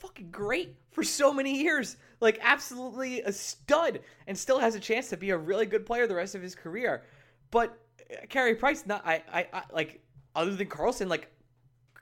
fucking 0.00 0.30
great 0.30 0.76
for 0.90 1.02
so 1.02 1.32
many 1.32 1.62
years. 1.62 1.96
Like 2.20 2.38
absolutely 2.42 3.22
a 3.22 3.32
stud 3.32 4.00
and 4.26 4.36
still 4.36 4.58
has 4.58 4.74
a 4.74 4.80
chance 4.80 5.08
to 5.10 5.16
be 5.16 5.30
a 5.30 5.36
really 5.36 5.66
good 5.66 5.86
player 5.86 6.06
the 6.06 6.14
rest 6.14 6.34
of 6.34 6.42
his 6.42 6.54
career. 6.54 7.04
But 7.50 7.78
uh, 8.10 8.26
Carey 8.28 8.54
Price 8.54 8.84
not 8.86 9.06
I, 9.06 9.22
I 9.32 9.46
I 9.52 9.62
like 9.72 10.00
other 10.34 10.54
than 10.54 10.66
Karlsson 10.66 11.08
like 11.08 11.30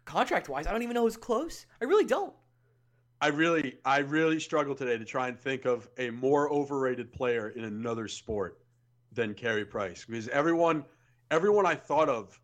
contract 0.07 0.49
wise, 0.49 0.67
I 0.67 0.73
don't 0.73 0.83
even 0.83 0.95
know 0.95 1.03
who's 1.03 1.17
close. 1.17 1.67
I 1.81 1.85
really 1.85 2.07
don't. 2.07 2.33
I 3.21 3.29
really, 3.29 3.79
I 3.85 3.99
really 3.99 4.39
struggle 4.39 4.75
today 4.75 4.99
to 4.99 5.05
try 5.05 5.29
and 5.29 5.39
think 5.39 5.65
of 5.65 5.89
a 5.99 6.11
more 6.11 6.51
overrated 6.53 7.13
player 7.13 7.51
in 7.51 7.65
another 7.65 8.09
sport 8.09 8.59
than 9.13 9.35
Carey 9.35 9.65
Price 9.65 10.05
because 10.05 10.29
everyone, 10.29 10.85
everyone 11.31 11.67
I 11.67 11.75
thought 11.75 12.09
of 12.09 12.39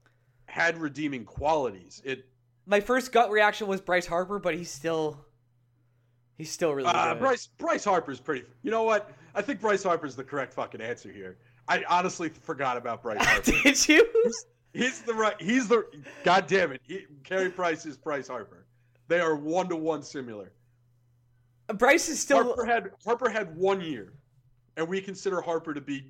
had 0.47 0.79
redeeming 0.79 1.25
qualities. 1.25 2.03
It. 2.05 2.27
My 2.67 2.81
first 2.81 3.13
gut 3.13 3.31
reaction 3.31 3.67
was 3.67 3.81
Bryce 3.81 4.07
Harper, 4.07 4.39
but 4.39 4.55
he's 4.55 4.71
still, 4.71 5.25
he's 6.39 6.51
still 6.51 6.73
really 6.75 6.89
Uh, 6.89 7.15
good. 7.15 7.21
Bryce 7.21 7.47
Bryce 7.59 7.85
Harper's 7.85 8.21
pretty. 8.21 8.45
You 8.63 8.71
know 8.71 8.83
what? 8.83 9.11
I 9.35 9.43
think 9.43 9.61
Bryce 9.61 9.83
Harper's 9.83 10.17
the 10.17 10.25
correct 10.25 10.53
fucking 10.55 10.81
answer 10.81 11.11
here. 11.13 11.39
I 11.69 11.85
honestly 11.89 12.29
forgot 12.29 12.77
about 12.77 13.03
Bryce 13.03 13.19
Harper. 13.25 13.53
Did 13.63 13.89
you? 13.89 14.33
he's 14.73 15.03
the 15.03 15.15
right. 15.15 15.41
He's 15.41 15.69
the. 15.69 15.85
God 16.25 16.47
damn 16.47 16.73
it. 16.73 16.81
He, 16.87 17.07
Carey 17.25 17.51
Price 17.51 17.87
is 17.87 17.97
Bryce 17.97 18.29
Harper. 18.29 18.67
They 19.09 19.21
are 19.21 19.37
one 19.37 19.69
to 19.69 19.77
one 19.77 20.03
similar. 20.03 20.53
Bryce 21.75 22.09
is 22.09 22.21
still. 22.21 22.43
Harper 22.45 22.65
had 22.65 22.91
Harper 23.05 23.29
had 23.31 23.57
one 23.57 23.81
year, 23.81 24.13
and 24.77 24.87
we 24.89 25.01
consider 25.01 25.41
Harper 25.41 25.73
to 25.75 25.81
be 25.81 26.07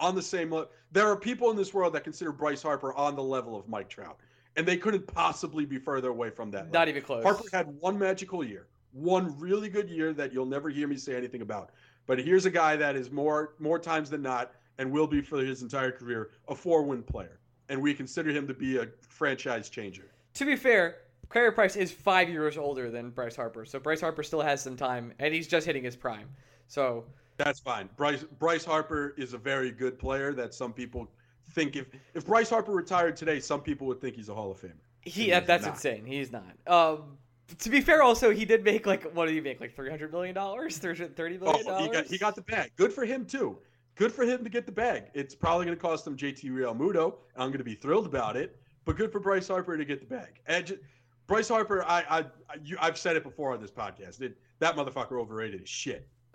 on 0.00 0.14
the 0.14 0.22
same 0.22 0.50
level. 0.50 0.68
There 0.90 1.06
are 1.08 1.16
people 1.16 1.50
in 1.50 1.56
this 1.56 1.72
world 1.72 1.94
that 1.94 2.04
consider 2.04 2.32
Bryce 2.32 2.62
Harper 2.62 2.92
on 2.94 3.14
the 3.16 3.22
level 3.22 3.56
of 3.56 3.68
Mike 3.68 3.88
Trout, 3.88 4.18
and 4.56 4.66
they 4.66 4.76
couldn't 4.76 5.06
possibly 5.06 5.64
be 5.64 5.78
further 5.78 6.08
away 6.10 6.28
from 6.30 6.50
that. 6.50 6.66
Not 6.72 6.80
level. 6.80 6.88
even 6.90 7.02
close. 7.02 7.22
Harper 7.22 7.44
had 7.52 7.68
one 7.80 7.98
magical 7.98 8.44
year, 8.44 8.66
one 8.92 9.38
really 9.38 9.68
good 9.68 9.88
year 9.88 10.12
that 10.12 10.32
you'll 10.32 10.46
never 10.46 10.68
hear 10.68 10.86
me 10.86 10.96
say 10.96 11.16
anything 11.16 11.42
about. 11.42 11.70
But 12.06 12.18
here's 12.18 12.46
a 12.46 12.50
guy 12.50 12.76
that 12.76 12.96
is 12.96 13.10
more 13.10 13.54
more 13.58 13.78
times 13.78 14.10
than 14.10 14.22
not, 14.22 14.52
and 14.78 14.90
will 14.90 15.06
be 15.06 15.20
for 15.20 15.38
his 15.38 15.62
entire 15.62 15.92
career, 15.92 16.30
a 16.48 16.54
four-win 16.54 17.02
player, 17.02 17.38
and 17.68 17.80
we 17.80 17.94
consider 17.94 18.30
him 18.30 18.46
to 18.48 18.54
be 18.54 18.78
a 18.78 18.88
franchise 19.08 19.68
changer. 19.68 20.10
To 20.34 20.44
be 20.44 20.56
fair, 20.56 20.96
Carey 21.30 21.52
Price 21.52 21.76
is 21.76 21.92
five 21.92 22.28
years 22.28 22.58
older 22.58 22.90
than 22.90 23.10
Bryce 23.10 23.36
Harper, 23.36 23.64
so 23.64 23.78
Bryce 23.78 24.00
Harper 24.00 24.22
still 24.22 24.42
has 24.42 24.60
some 24.60 24.76
time, 24.76 25.12
and 25.18 25.32
he's 25.32 25.46
just 25.46 25.66
hitting 25.66 25.84
his 25.84 25.96
prime. 25.96 26.28
So 26.68 27.04
That's 27.36 27.60
fine. 27.60 27.88
Bryce 27.96 28.24
Bryce 28.38 28.64
Harper 28.64 29.14
is 29.16 29.32
a 29.32 29.38
very 29.38 29.70
good 29.70 29.98
player 29.98 30.32
that 30.34 30.54
some 30.54 30.72
people 30.72 31.08
think 31.50 31.76
if 31.76 31.86
if 32.14 32.26
Bryce 32.26 32.50
Harper 32.50 32.72
retired 32.72 33.16
today, 33.16 33.40
some 33.40 33.60
people 33.60 33.86
would 33.86 34.00
think 34.00 34.16
he's 34.16 34.28
a 34.28 34.34
Hall 34.34 34.50
of 34.50 34.60
Famer. 34.60 34.72
he 35.02 35.30
that, 35.30 35.46
that's 35.46 35.64
not. 35.64 35.74
insane. 35.74 36.04
He's 36.04 36.32
not. 36.32 36.52
Um, 36.66 37.18
to 37.58 37.70
be 37.70 37.80
fair, 37.80 38.02
also 38.02 38.30
he 38.30 38.44
did 38.44 38.64
make 38.64 38.86
like 38.86 39.04
what 39.12 39.26
did 39.26 39.34
he 39.34 39.40
make 39.40 39.60
like 39.60 39.74
three 39.74 39.90
hundred 39.90 40.12
million 40.12 40.34
dollars, 40.34 40.78
thirty 40.78 41.08
million 41.38 41.40
Oh, 41.44 41.62
dollars. 41.62 41.82
he 41.86 41.88
got 41.92 42.06
he 42.06 42.18
got 42.18 42.34
the 42.34 42.42
bag. 42.42 42.70
Good 42.76 42.92
for 42.92 43.04
him 43.04 43.24
too. 43.24 43.58
Good 43.94 44.12
for 44.12 44.24
him 44.24 44.42
to 44.42 44.50
get 44.50 44.64
the 44.66 44.72
bag. 44.72 45.04
It's 45.14 45.34
probably 45.34 45.66
going 45.66 45.76
to 45.76 45.80
cost 45.82 46.06
him 46.06 46.16
JT 46.16 46.44
Realmuto. 46.50 47.14
I'm 47.36 47.48
going 47.48 47.58
to 47.58 47.64
be 47.64 47.74
thrilled 47.74 48.06
about 48.06 48.36
it. 48.36 48.56
But 48.84 48.96
good 48.96 49.12
for 49.12 49.20
Bryce 49.20 49.48
Harper 49.48 49.76
to 49.76 49.84
get 49.84 50.00
the 50.00 50.06
bag. 50.06 50.64
Ju- 50.66 50.78
Bryce 51.26 51.48
Harper, 51.48 51.84
I, 51.84 52.00
I, 52.08 52.18
I 52.18 52.24
you, 52.64 52.76
I've 52.80 52.98
said 52.98 53.16
it 53.16 53.22
before 53.22 53.52
on 53.52 53.60
this 53.60 53.70
podcast. 53.70 54.20
It, 54.22 54.36
that 54.58 54.76
motherfucker 54.76 55.20
overrated 55.20 55.62
as 55.62 55.68
shit. 55.68 56.08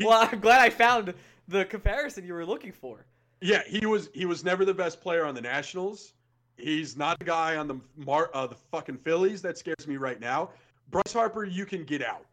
well, 0.00 0.28
I'm 0.30 0.40
glad 0.40 0.60
I 0.60 0.70
found 0.70 1.14
the 1.48 1.64
comparison 1.64 2.24
you 2.24 2.34
were 2.34 2.44
looking 2.46 2.72
for. 2.72 3.06
Yeah, 3.40 3.62
he 3.66 3.84
was 3.86 4.08
he 4.14 4.24
was 4.24 4.42
never 4.42 4.64
the 4.64 4.74
best 4.74 5.00
player 5.00 5.24
on 5.26 5.34
the 5.34 5.42
Nationals. 5.42 6.14
He's 6.56 6.96
not 6.96 7.20
a 7.20 7.24
guy 7.24 7.56
on 7.56 7.68
the 7.68 7.78
Mar- 7.96 8.30
uh, 8.32 8.46
the 8.46 8.54
fucking 8.54 8.98
Phillies 8.98 9.42
that 9.42 9.58
scares 9.58 9.86
me 9.86 9.96
right 9.96 10.20
now. 10.20 10.50
Bryce 10.90 11.12
Harper, 11.12 11.44
you 11.44 11.66
can 11.66 11.84
get 11.84 12.02
out. 12.02 12.24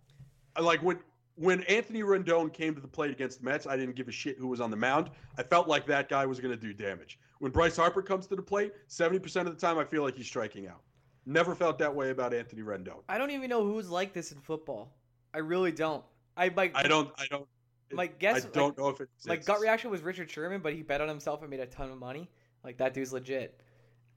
Like 0.59 0.81
when 0.81 0.99
when 1.35 1.63
Anthony 1.63 2.03
Rendon 2.03 2.53
came 2.53 2.75
to 2.75 2.81
the 2.81 2.87
plate 2.87 3.11
against 3.11 3.39
the 3.39 3.45
Mets, 3.45 3.65
I 3.65 3.75
didn't 3.75 3.95
give 3.95 4.07
a 4.07 4.11
shit 4.11 4.37
who 4.37 4.47
was 4.47 4.61
on 4.61 4.69
the 4.69 4.77
mound. 4.77 5.09
I 5.37 5.43
felt 5.43 5.67
like 5.67 5.85
that 5.87 6.07
guy 6.07 6.25
was 6.25 6.39
going 6.39 6.53
to 6.57 6.59
do 6.61 6.73
damage. 6.73 7.17
When 7.39 7.51
Bryce 7.51 7.75
Harper 7.75 8.01
comes 8.01 8.27
to 8.27 8.35
the 8.35 8.41
plate, 8.41 8.73
seventy 8.87 9.19
percent 9.19 9.47
of 9.47 9.55
the 9.55 9.59
time 9.59 9.77
I 9.77 9.83
feel 9.83 10.03
like 10.03 10.15
he's 10.15 10.27
striking 10.27 10.67
out. 10.67 10.81
Never 11.25 11.55
felt 11.55 11.79
that 11.79 11.93
way 11.93 12.11
about 12.11 12.33
Anthony 12.33 12.61
Rendon. 12.61 13.01
I 13.09 13.17
don't 13.17 13.31
even 13.31 13.49
know 13.49 13.63
who's 13.65 13.89
like 13.89 14.13
this 14.13 14.31
in 14.31 14.39
football. 14.39 14.93
I 15.33 15.39
really 15.39 15.71
don't. 15.71 16.03
I 16.37 16.49
my 16.49 16.71
I 16.75 16.83
don't. 16.83 17.11
I 17.17 17.25
don't. 17.29 17.47
My 17.91 18.07
guess- 18.07 18.45
I 18.45 18.49
don't 18.49 18.77
know 18.77 18.89
if 18.89 19.01
it. 19.01 19.09
my 19.25 19.35
gut 19.35 19.59
reaction 19.59 19.89
was 19.91 20.01
Richard 20.01 20.29
Sherman, 20.29 20.61
but 20.61 20.73
he 20.73 20.81
bet 20.81 21.01
on 21.01 21.07
himself 21.07 21.41
and 21.41 21.49
made 21.49 21.59
a 21.59 21.65
ton 21.65 21.91
of 21.91 21.97
money. 21.97 22.29
Like 22.63 22.77
that 22.77 22.93
dude's 22.93 23.13
legit. 23.13 23.59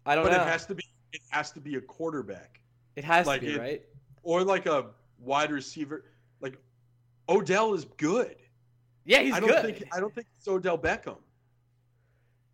I 0.06 0.14
don't 0.14 0.24
But 0.24 0.32
know. 0.32 0.42
it 0.42 0.46
has 0.48 0.66
to 0.66 0.74
be. 0.74 0.84
It 1.12 1.20
has 1.30 1.50
to 1.52 1.60
be 1.60 1.76
a 1.76 1.80
quarterback. 1.80 2.60
It 2.96 3.04
has 3.04 3.26
like 3.26 3.40
to 3.40 3.46
be 3.46 3.52
it- 3.54 3.58
right. 3.58 3.82
or 4.22 4.42
like 4.44 4.66
a 4.66 4.86
wide 5.18 5.50
receiver. 5.50 6.04
Like 6.40 6.58
Odell 7.28 7.74
is 7.74 7.84
good. 7.96 8.36
Yeah, 9.04 9.20
he's 9.20 9.34
I 9.34 9.40
don't 9.40 9.48
good. 9.50 9.62
think 9.64 9.84
I 9.94 10.00
don't 10.00 10.14
think 10.14 10.26
it's 10.38 10.48
Odell 10.48 10.78
Beckham. 10.78 11.18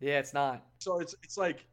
yeah, 0.01 0.19
it's 0.19 0.35
not. 0.35 0.65
So 0.79 0.99
it's 1.01 1.15
it's 1.23 1.37
like 1.39 1.65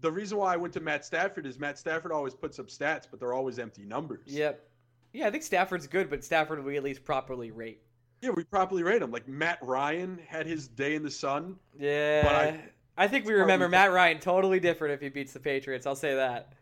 the 0.00 0.10
reason 0.10 0.38
why 0.38 0.52
I 0.54 0.56
went 0.56 0.72
to 0.74 0.80
Matt 0.80 1.04
Stafford 1.04 1.46
is 1.46 1.58
Matt 1.58 1.78
Stafford 1.78 2.12
always 2.12 2.34
puts 2.34 2.58
up 2.58 2.66
stats, 2.68 3.06
but 3.10 3.20
they're 3.20 3.34
always 3.34 3.58
empty 3.58 3.84
numbers. 3.84 4.26
Yep. 4.26 4.68
Yeah, 5.12 5.26
I 5.26 5.30
think 5.30 5.42
Stafford's 5.42 5.86
good, 5.86 6.08
but 6.10 6.24
Stafford 6.24 6.64
we 6.64 6.76
at 6.76 6.82
least 6.82 7.04
properly 7.04 7.50
rate. 7.50 7.80
Yeah, 8.22 8.30
we 8.30 8.44
properly 8.44 8.82
rate 8.82 9.02
him. 9.02 9.10
Like 9.10 9.28
Matt 9.28 9.58
Ryan 9.62 10.18
had 10.26 10.46
his 10.46 10.66
day 10.68 10.94
in 10.94 11.02
the 11.02 11.10
sun. 11.10 11.56
Yeah. 11.78 12.22
But 12.22 12.34
I- 12.34 12.60
I, 13.02 13.08
think 13.08 13.26
we 13.26 13.32
remember 13.34 13.68
Matt 13.68 13.92
Ryan 13.92 14.18
totally 14.18 14.60
different 14.60 14.94
if 14.94 15.00
he 15.00 15.08
beats 15.08 15.32
the 15.32 15.40
Patriots. 15.40 15.86
I'll 15.86 15.96
say 15.96 16.14
that. 16.14 16.52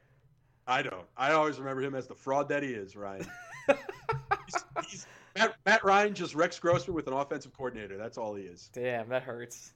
I 0.66 0.82
don't. 0.82 1.06
I 1.16 1.32
always 1.32 1.58
remember 1.58 1.82
him 1.82 1.94
as 1.94 2.06
the 2.06 2.14
fraud 2.14 2.48
that 2.48 2.62
he 2.62 2.70
is, 2.70 2.96
Ryan. 2.96 3.26
he's, 4.46 4.64
he's, 4.88 5.06
Matt, 5.36 5.56
Matt 5.66 5.84
Ryan 5.84 6.14
just 6.14 6.34
Rex 6.34 6.58
Grossman 6.58 6.94
with 6.94 7.06
an 7.06 7.12
offensive 7.12 7.52
coordinator. 7.56 7.96
That's 7.96 8.18
all 8.18 8.34
he 8.34 8.44
is. 8.44 8.70
Damn, 8.72 9.08
that 9.08 9.22
hurts. 9.22 9.72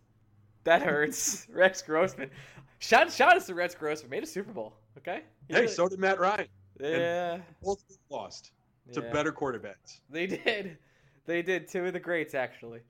That 0.65 0.83
hurts. 0.83 1.47
Rex 1.53 1.83
Grossman. 1.83 2.31
Shout, 2.79 3.13
shout 3.13 3.37
us 3.37 3.47
to 3.47 3.55
Rex 3.55 3.75
Grossman. 3.75 4.11
Made 4.11 4.23
a 4.23 4.27
Super 4.27 4.53
Bowl. 4.53 4.75
Okay. 4.99 5.23
He 5.49 5.55
Hey, 5.55 5.63
really- 5.63 5.73
so 5.73 5.89
did 5.89 5.99
Matt 5.99 6.19
Ryan. 6.19 6.47
yeah. 6.81 7.39
Both 7.63 7.85
lost 8.11 8.53
to 8.93 9.03
yeah. 9.03 9.13
better 9.13 9.33
quarterbacks. 9.33 10.01
They 10.11 10.27
did. 10.45 10.79
They 11.27 11.43
did. 11.43 11.69
Two 11.69 11.85
of 11.87 11.93
the 11.93 12.01
greats, 12.01 12.35
actually. 12.35 12.81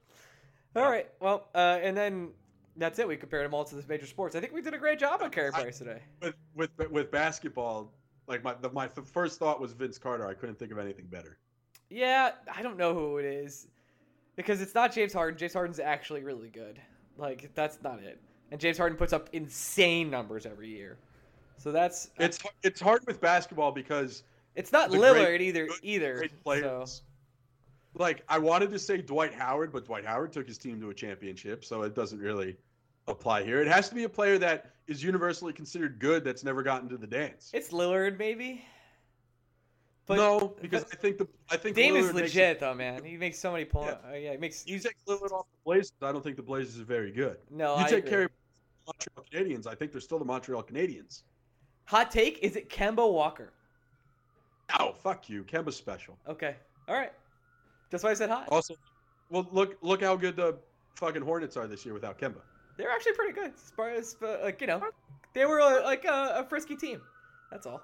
All 0.75 0.89
right. 0.89 1.09
Well, 1.19 1.47
uh, 1.55 1.79
and 1.81 1.95
then 1.95 2.29
that's 2.77 2.99
it. 2.99 3.07
We 3.07 3.17
compared 3.17 3.45
them 3.45 3.53
all 3.53 3.63
to 3.65 3.75
the 3.75 3.83
major 3.87 4.05
sports. 4.05 4.35
I 4.35 4.39
think 4.39 4.53
we 4.53 4.61
did 4.61 4.73
a 4.73 4.77
great 4.77 4.99
job 4.99 5.21
on 5.21 5.29
Carey 5.31 5.51
Price 5.51 5.77
today. 5.79 5.99
With 6.21 6.35
with 6.55 6.71
with 6.91 7.11
basketball, 7.11 7.91
like 8.27 8.43
my 8.43 8.55
the, 8.61 8.69
my 8.71 8.87
first 8.87 9.39
thought 9.39 9.59
was 9.61 9.73
Vince 9.73 9.97
Carter. 9.97 10.27
I 10.27 10.33
couldn't 10.33 10.59
think 10.59 10.71
of 10.71 10.77
anything 10.77 11.05
better. 11.05 11.37
Yeah, 11.89 12.31
I 12.53 12.61
don't 12.61 12.77
know 12.77 12.93
who 12.93 13.17
it 13.17 13.25
is 13.25 13.67
because 14.35 14.61
it's 14.61 14.75
not 14.75 14.93
James 14.93 15.13
Harden. 15.13 15.37
James 15.37 15.53
Harden's 15.53 15.79
actually 15.79 16.23
really 16.23 16.49
good. 16.49 16.79
Like 17.17 17.51
that's 17.55 17.79
not 17.83 17.99
it. 17.99 18.19
And 18.51 18.59
James 18.59 18.77
Harden 18.77 18.97
puts 18.97 19.13
up 19.13 19.29
insane 19.33 20.09
numbers 20.09 20.45
every 20.45 20.69
year. 20.69 20.97
So 21.57 21.71
that's 21.71 22.09
It's 22.19 22.39
it's 22.63 22.81
hard 22.81 23.05
with 23.07 23.21
basketball 23.21 23.71
because 23.71 24.23
it's 24.55 24.71
not 24.71 24.89
Lillard 24.91 25.25
great- 25.25 25.41
either 25.41 25.67
good, 25.67 25.79
either. 25.81 26.15
great 26.45 26.63
So. 26.63 26.85
Like 27.97 28.23
I 28.27 28.37
wanted 28.37 28.71
to 28.71 28.79
say 28.79 28.97
Dwight 28.97 29.33
Howard, 29.33 29.71
but 29.71 29.85
Dwight 29.85 30.05
Howard 30.05 30.33
took 30.33 30.47
his 30.47 30.57
team 30.57 30.79
to 30.81 30.89
a 30.89 30.93
championship, 30.93 31.63
so 31.63 31.83
it 31.83 31.95
doesn't 31.95 32.19
really 32.19 32.57
apply 33.07 33.43
here. 33.43 33.61
It 33.61 33.67
has 33.67 33.87
to 33.89 33.95
be 33.95 34.03
a 34.03 34.09
player 34.09 34.37
that 34.39 34.71
is 34.87 35.01
universally 35.03 35.53
considered 35.53 35.97
good 35.99 36.23
that's 36.23 36.43
never 36.43 36.61
gotten 36.61 36.89
to 36.89 36.97
the 36.97 37.07
dance. 37.07 37.51
it's 37.53 37.69
Lillard 37.69 38.19
maybe. 38.19 38.63
But 40.07 40.17
no, 40.17 40.53
because 40.61 40.83
I 40.91 40.95
think 40.97 41.17
the 41.17 41.27
I 41.49 41.57
think 41.57 41.75
Dame 41.75 41.95
is 41.95 42.07
Lillard 42.07 42.13
makes 42.15 42.35
legit 42.35 42.59
though, 42.59 42.73
man. 42.75 43.03
He 43.03 43.17
makes 43.17 43.39
so 43.39 43.51
many 43.51 43.65
points. 43.65 43.97
Yeah. 44.03 44.11
Uh, 44.11 44.15
yeah, 44.15 44.31
he 44.33 44.37
makes. 44.37 44.67
You 44.67 44.77
take 44.77 44.97
Lillard 45.07 45.31
off 45.31 45.47
the 45.51 45.57
Blazers, 45.65 45.93
I 46.01 46.11
don't 46.11 46.23
think 46.23 46.35
the 46.35 46.43
Blazers 46.43 46.79
are 46.79 46.85
very 46.85 47.11
good. 47.11 47.37
no, 47.49 47.75
you 47.77 47.81
I 47.85 47.89
take 47.89 47.99
agree. 47.99 48.09
care 48.09 48.23
of 48.23 48.31
Montreal 48.85 49.25
Canadiens, 49.31 49.67
I 49.67 49.73
think 49.73 49.91
they're 49.91 50.01
still 50.01 50.19
the 50.19 50.25
Montreal 50.25 50.61
Canadiens. 50.63 51.23
Hot 51.85 52.11
take: 52.11 52.39
Is 52.39 52.55
it 52.55 52.69
Kemba 52.69 53.11
Walker? 53.11 53.53
Oh, 54.79 54.91
fuck 54.91 55.29
you. 55.29 55.43
Kemba's 55.43 55.75
special. 55.75 56.17
Okay, 56.27 56.55
all 56.87 56.95
right. 56.95 57.13
That's 57.91 58.03
why 58.03 58.11
I 58.11 58.13
said 58.13 58.29
hi. 58.29 58.45
Also, 58.49 58.75
well, 59.29 59.47
look 59.51 59.77
look 59.81 60.01
how 60.01 60.15
good 60.15 60.35
the 60.35 60.57
fucking 60.95 61.21
Hornets 61.21 61.57
are 61.57 61.67
this 61.67 61.85
year 61.85 61.93
without 61.93 62.19
Kemba. 62.19 62.41
They're 62.77 62.91
actually 62.91 63.13
pretty 63.13 63.33
good. 63.33 63.51
As 63.55 63.71
far 63.75 63.89
as 63.89 64.15
uh, 64.21 64.37
like 64.43 64.59
you 64.61 64.67
know, 64.67 64.81
they 65.33 65.45
were 65.45 65.61
uh, 65.61 65.83
like 65.83 66.05
a, 66.05 66.33
a 66.37 66.45
frisky 66.49 66.75
team. 66.75 67.01
That's 67.51 67.65
all. 67.65 67.81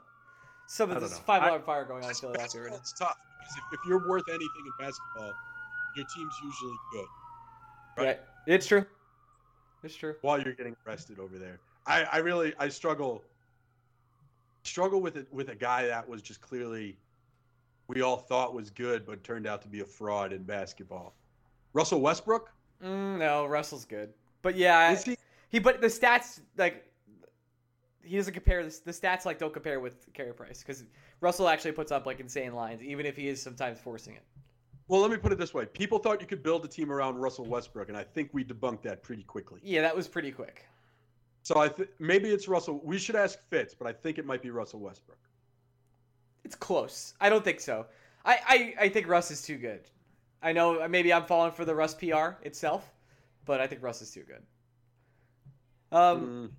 Some 0.68 0.92
of 0.92 1.02
this 1.02 1.20
five 1.20 1.44
I- 1.44 1.48
alarm 1.50 1.64
fire 1.64 1.86
going 1.86 2.04
on 2.04 2.10
in 2.10 2.16
Philadelphia 2.16 2.62
right 2.62 2.72
now. 2.72 2.78
Basketball, 2.78 2.80
It's 2.80 2.94
tough 3.00 3.18
because 3.40 3.58
if, 3.58 3.80
if 3.80 3.80
you're 3.88 4.08
worth 4.08 4.24
anything 4.30 4.48
in 4.66 4.86
basketball, 4.86 5.34
your 5.96 6.06
team's 6.16 6.34
usually 6.44 6.76
good 6.94 7.06
Right. 7.98 8.06
Right. 8.08 8.20
It's 8.48 8.68
true. 8.68 8.86
It's 9.84 9.96
true. 9.96 10.16
while 10.22 10.40
you're 10.42 10.54
getting 10.54 10.76
arrested 10.88 11.20
over 11.20 11.38
there. 11.38 11.60
I, 11.86 12.04
I 12.04 12.18
really 12.20 12.54
I 12.60 12.70
struggle 12.70 13.24
struggle 14.64 15.02
with 15.02 15.18
it 15.18 15.28
with 15.32 15.50
a 15.50 15.56
guy 15.56 15.88
that 15.88 16.08
was 16.08 16.22
just 16.22 16.40
clearly 16.42 16.96
we 17.94 18.02
all 18.02 18.18
thought 18.18 18.54
was 18.54 18.70
good 18.70 19.06
but 19.06 19.24
turned 19.24 19.46
out 19.46 19.62
to 19.62 19.68
be 19.68 19.82
a 19.82 19.86
fraud 19.86 20.32
in 20.32 20.44
basketball. 20.44 21.14
Russell 21.74 22.02
Westbrook? 22.02 22.50
Mm, 22.84 23.20
no, 23.20 23.46
Russell's 23.46 23.86
good. 23.86 24.14
But 24.42 24.56
yeah, 24.56 24.96
he? 24.96 25.18
he. 25.50 25.60
But 25.60 25.82
the 25.82 25.88
stats 25.88 26.40
like 26.58 26.86
he 28.04 28.16
doesn't 28.16 28.34
compare 28.34 28.64
this. 28.64 28.80
The 28.80 28.92
stats 28.92 29.26
like 29.26 29.38
don't 29.38 29.54
compare 29.54 29.80
with 29.80 30.12
Carey 30.14 30.34
Price 30.34 30.64
because 30.64 30.86
Russell 31.20 31.48
actually 31.48 31.74
puts 31.74 31.92
up 31.92 32.06
like 32.06 32.20
insane 32.20 32.54
lines, 32.54 32.82
even 32.82 33.06
if 33.06 33.16
he 33.16 33.28
is 33.28 33.42
sometimes 33.42 33.80
forcing 33.80 34.16
it. 34.16 34.24
Well, 34.88 35.02
let 35.02 35.12
me 35.12 35.18
put 35.18 35.32
it 35.32 35.38
this 35.38 35.54
way. 35.54 35.66
People 35.66 36.00
thought 36.00 36.20
you 36.20 36.28
could 36.28 36.44
build 36.44 36.66
a 36.66 36.68
team 36.68 36.92
around 36.92 37.18
Russell 37.18 37.46
Westbrook, 37.46 37.90
and 37.90 37.98
I 37.98 38.04
think 38.04 38.30
we 38.34 38.44
debunked 38.44 38.82
that 38.82 39.04
pretty 39.04 39.24
quickly. 39.24 39.62
Yeah, 39.64 39.82
that 39.82 39.96
was 39.96 40.08
pretty 40.08 40.32
quick. 40.32 40.66
So 41.44 41.60
I 41.60 41.70
th- 41.70 41.90
maybe 42.00 42.30
it's 42.30 42.48
Russell. 42.48 42.82
We 42.84 42.98
should 42.98 43.16
ask 43.16 43.40
Fitz, 43.50 43.74
but 43.74 43.88
I 43.88 43.94
think 43.94 44.18
it 44.18 44.26
might 44.26 44.42
be 44.42 44.50
Russell 44.50 44.80
Westbrook. 44.80 45.20
It's 46.52 46.58
close. 46.58 47.14
I 47.22 47.30
don't 47.30 47.46
think 47.46 47.62
so. 47.62 47.86
I, 48.26 48.40
I, 48.46 48.74
I 48.86 48.90
think 48.90 49.08
Russ 49.08 49.32
is 49.32 49.42
too 49.42 49.56
good. 49.56 49.80
I 50.44 50.52
know 50.52 50.86
maybe 50.90 51.14
I'm 51.14 51.24
falling 51.24 51.54
for 51.54 51.64
the 51.64 51.74
Russ 51.74 51.94
PR 51.94 52.32
itself, 52.42 52.92
but 53.46 53.62
I 53.62 53.68
think 53.68 53.82
Russ 53.82 54.02
is 54.02 54.12
too 54.12 54.24
good. 54.28 54.42
Um, 55.98 56.22
Mm, 56.22 56.50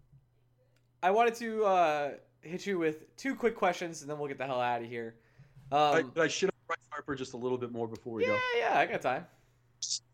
I 1.02 1.10
wanted 1.10 1.34
to 1.34 1.64
uh, 1.66 2.10
hit 2.40 2.64
you 2.64 2.78
with 2.78 3.14
two 3.18 3.34
quick 3.34 3.54
questions, 3.54 4.00
and 4.00 4.10
then 4.10 4.18
we'll 4.18 4.28
get 4.28 4.38
the 4.38 4.46
hell 4.46 4.62
out 4.62 4.80
of 4.80 4.88
here. 4.88 5.16
I, 5.70 5.98
Um, 6.00 6.10
did 6.14 6.22
I 6.22 6.28
shit 6.28 6.48
on 6.48 6.54
Bryce 6.66 6.78
Harper 6.88 7.14
just 7.14 7.34
a 7.34 7.36
little 7.36 7.58
bit 7.58 7.70
more 7.70 7.86
before 7.86 8.14
we 8.14 8.22
yeah, 8.22 8.28
go? 8.28 8.38
yeah, 8.56 8.72
yeah, 8.72 8.78
I 8.78 8.86
got 8.86 9.02
time. 9.02 9.26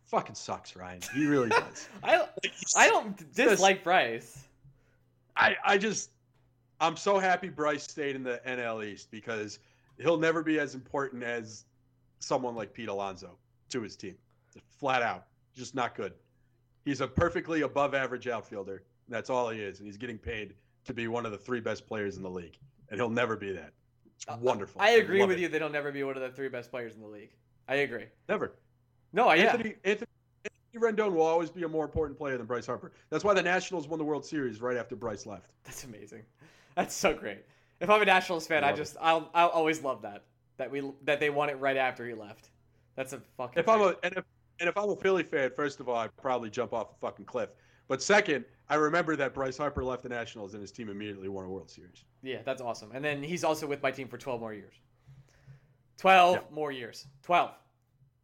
Fucking 0.07 0.35
sucks, 0.35 0.75
Ryan. 0.75 1.03
He 1.15 1.25
really 1.25 1.51
does. 1.51 1.89
I 2.03 2.27
I 2.77 2.89
don't 2.89 3.33
dislike 3.33 3.85
Bryce. 3.85 4.49
I, 5.37 5.55
I 5.65 5.79
just 5.79 6.11
I'm 6.81 6.97
so 6.97 7.21
happy 7.21 7.49
Bryce 7.49 7.85
stayed 7.85 8.17
in 8.17 8.25
the 8.25 8.41
NL 8.45 8.85
East 8.85 9.11
because 9.13 9.59
he'll 9.99 10.19
never 10.19 10.43
be 10.43 10.59
as 10.59 10.75
important 10.75 11.23
as 11.23 11.65
someone 12.21 12.55
like 12.55 12.73
Pete 12.73 12.89
Alonso 12.89 13.37
to 13.71 13.83
his 13.83 13.97
team. 13.97 14.17
Flat 14.79 15.03
out, 15.03 15.27
just 15.57 15.75
not 15.75 15.95
good. 15.95 16.15
He's 16.85 17.01
a 17.01 17.07
perfectly 17.07 17.63
above 17.63 17.95
average 17.95 18.29
outfielder. 18.29 18.83
That's 19.09 19.31
all 19.31 19.51
he 19.51 19.61
is, 19.61 19.79
and 19.79 19.87
he's 19.87 19.97
getting 19.97 20.19
paid 20.19 20.55
to 20.85 20.95
be 20.95 21.09
one 21.09 21.27
of 21.27 21.33
the 21.33 21.39
three 21.39 21.61
best 21.61 21.87
players 21.87 22.17
in 22.17 22.23
the 22.23 22.31
league, 22.31 22.59
and 22.91 22.99
he'll 22.99 23.11
never 23.11 23.37
be 23.37 23.53
that. 23.53 23.73
It's 24.17 24.27
wonderful. 24.41 24.81
Uh, 24.81 24.85
I 24.85 24.91
agree 24.91 25.21
love 25.21 25.29
with 25.29 25.39
it. 25.39 25.43
you. 25.43 25.49
That 25.49 25.61
he'll 25.61 25.71
never 25.71 25.93
be 25.93 26.03
one 26.03 26.17
of 26.17 26.23
the 26.23 26.31
three 26.31 26.49
best 26.49 26.71
players 26.71 26.95
in 26.95 27.01
the 27.01 27.07
league. 27.07 27.31
I 27.69 27.77
agree. 27.77 28.07
Never. 28.29 28.55
No, 29.13 29.29
I 29.29 29.33
Oh, 29.33 29.35
yeah. 29.35 29.53
Anthony, 29.53 29.75
Anthony 29.85 30.09
Anthony 30.75 30.93
Rendon 30.93 31.13
will 31.13 31.23
always 31.27 31.51
be 31.51 31.63
a 31.63 31.69
more 31.69 31.85
important 31.85 32.19
player 32.19 32.37
than 32.37 32.47
Bryce 32.47 32.67
Harper. 32.67 32.93
That's 33.11 33.25
why 33.25 33.35
the 33.35 33.43
Nationals 33.43 33.87
won 33.89 33.99
the 33.99 34.05
World 34.05 34.25
Series 34.25 34.61
right 34.61 34.77
after 34.77 34.97
Bryce 34.97 35.27
left. 35.27 35.51
That's 35.65 35.85
amazing. 35.85 36.23
That's 36.75 36.95
so 36.95 37.15
great. 37.15 37.45
If 37.81 37.91
I'm 37.91 38.03
a 38.03 38.05
Nationals 38.05 38.47
fan, 38.47 38.65
I 38.65 38.71
it. 38.71 38.77
just 38.77 38.97
I'll 39.01 39.31
I'll 39.35 39.49
always 39.49 39.83
love 39.83 40.03
that 40.03 40.25
that 40.57 40.71
we 40.71 40.83
that 41.05 41.21
they 41.21 41.31
won 41.31 41.49
it 41.49 41.59
right 41.61 41.77
after 41.77 42.07
he 42.07 42.15
left. 42.15 42.51
That's 42.97 43.13
a 43.13 43.21
fucking. 43.37 43.59
If 43.61 43.69
I'm 43.69 43.81
a 43.81 43.95
and 44.03 44.17
if 44.17 44.25
and 44.61 44.69
if 44.69 44.77
I'm 44.77 44.91
a 44.91 44.97
Philly 44.97 45.23
fan, 45.23 45.51
first 45.55 45.79
of 45.81 45.89
all, 45.89 45.97
I'd 45.97 46.17
probably 46.17 46.51
jump 46.51 46.73
off 46.73 46.89
a 46.91 46.99
fucking 47.01 47.27
cliff. 47.27 47.51
But 47.87 48.03
second, 48.03 48.45
I 48.69 48.75
remember 48.75 49.15
that 49.17 49.33
Bryce 49.33 49.57
Harper 49.57 49.83
left 49.85 50.03
the 50.03 50.09
Nationals 50.09 50.53
and 50.55 50.61
his 50.61 50.73
team 50.73 50.89
immediately 50.91 51.29
won 51.29 51.45
a 51.45 51.49
World 51.49 51.71
Series. 51.71 52.05
yeah, 52.23 52.39
that's 52.45 52.61
awesome. 52.61 52.91
And 52.93 53.03
then 53.05 53.23
he's 53.23 53.45
also 53.45 53.67
with 53.67 53.83
my 53.83 53.91
team 53.91 54.09
for 54.09 54.19
12 54.19 54.41
more 54.41 54.53
years. 54.53 54.75
12 55.99 56.35
Yeah. 56.37 56.41
more 56.51 56.71
years. 56.73 57.07
12. 57.23 57.51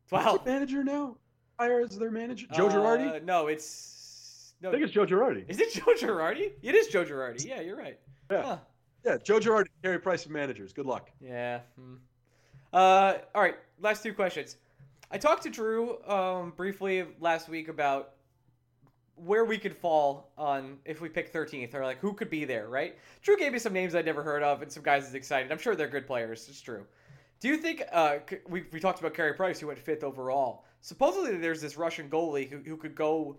12. 0.09 0.45
their 0.45 0.55
manager 0.55 0.85
now? 0.85 1.17
Hire 1.59 1.81
as 1.81 1.97
their 1.99 2.11
manager, 2.11 2.47
Joe 2.53 2.69
Girardi. 2.69 3.17
Uh, 3.17 3.21
no, 3.25 3.47
it's 3.47 4.55
no. 4.61 4.69
I 4.71 4.73
think 4.73 4.85
it's 4.85 4.93
Joe 4.93 5.07
Girardi. 5.07 5.45
Is 5.49 5.61
it 5.61 5.73
Joe 5.73 5.95
Girardi? 5.97 6.51
It 6.63 6.75
is 6.75 6.89
Joe 6.89 7.05
Girardi. 7.05 7.47
Yeah, 7.47 7.61
you're 7.61 7.77
right. 7.77 7.99
Yeah. 8.31 8.43
Huh. 8.43 8.57
Yeah, 9.05 9.19
Joe 9.23 9.39
Girardi, 9.39 9.69
Carey 9.83 9.99
Price 9.99 10.25
of 10.25 10.31
managers. 10.31 10.73
Good 10.73 10.87
luck. 10.87 11.11
Yeah. 11.21 11.61
hmm. 11.79 11.97
Uh, 12.73 13.19
all 13.35 13.43
right. 13.43 13.57
Last 13.81 14.03
two 14.03 14.15
questions. 14.15 14.57
I 15.11 15.19
talked 15.19 15.43
to 15.45 15.51
Drew 15.51 16.03
um, 16.05 16.53
briefly 16.57 17.05
last 17.21 17.49
week 17.49 17.69
about 17.69 18.15
where 19.17 19.45
we 19.45 19.59
could 19.59 19.77
fall 19.77 20.33
on 20.37 20.79
if 20.85 21.01
we 21.01 21.09
pick 21.09 21.33
13th, 21.33 21.75
or 21.75 21.85
like 21.85 21.99
who 21.99 22.13
could 22.15 22.31
be 22.31 22.45
there, 22.45 22.69
right? 22.69 22.97
Drew 23.23 23.37
gave 23.37 23.53
me 23.53 23.59
some 23.59 23.73
names 23.73 23.95
I'd 23.95 24.07
never 24.07 24.23
heard 24.23 24.43
of 24.43 24.63
and 24.63 24.73
some 24.73 24.83
guys 24.83 25.07
is 25.07 25.15
excited. 25.15 25.53
I'm 25.53 25.59
sure 25.59 25.77
they're 25.77 25.87
good 25.87 26.07
players. 26.07 26.49
It's 26.49 26.61
true. 26.61 26.85
Do 27.41 27.49
you 27.49 27.57
think 27.57 27.83
uh, 27.93 28.19
we, 28.49 28.65
we 28.73 28.81
talked 28.81 29.01
about 29.01 29.15
Carey 29.15 29.35
Price, 29.35 29.61
who 29.61 29.69
went 29.69 29.79
fifth 29.79 30.03
overall? 30.03 30.65
Supposedly, 30.81 31.37
there's 31.37 31.61
this 31.61 31.77
Russian 31.77 32.09
goalie 32.09 32.49
who, 32.49 32.59
who 32.59 32.77
could 32.77 32.95
go 32.95 33.37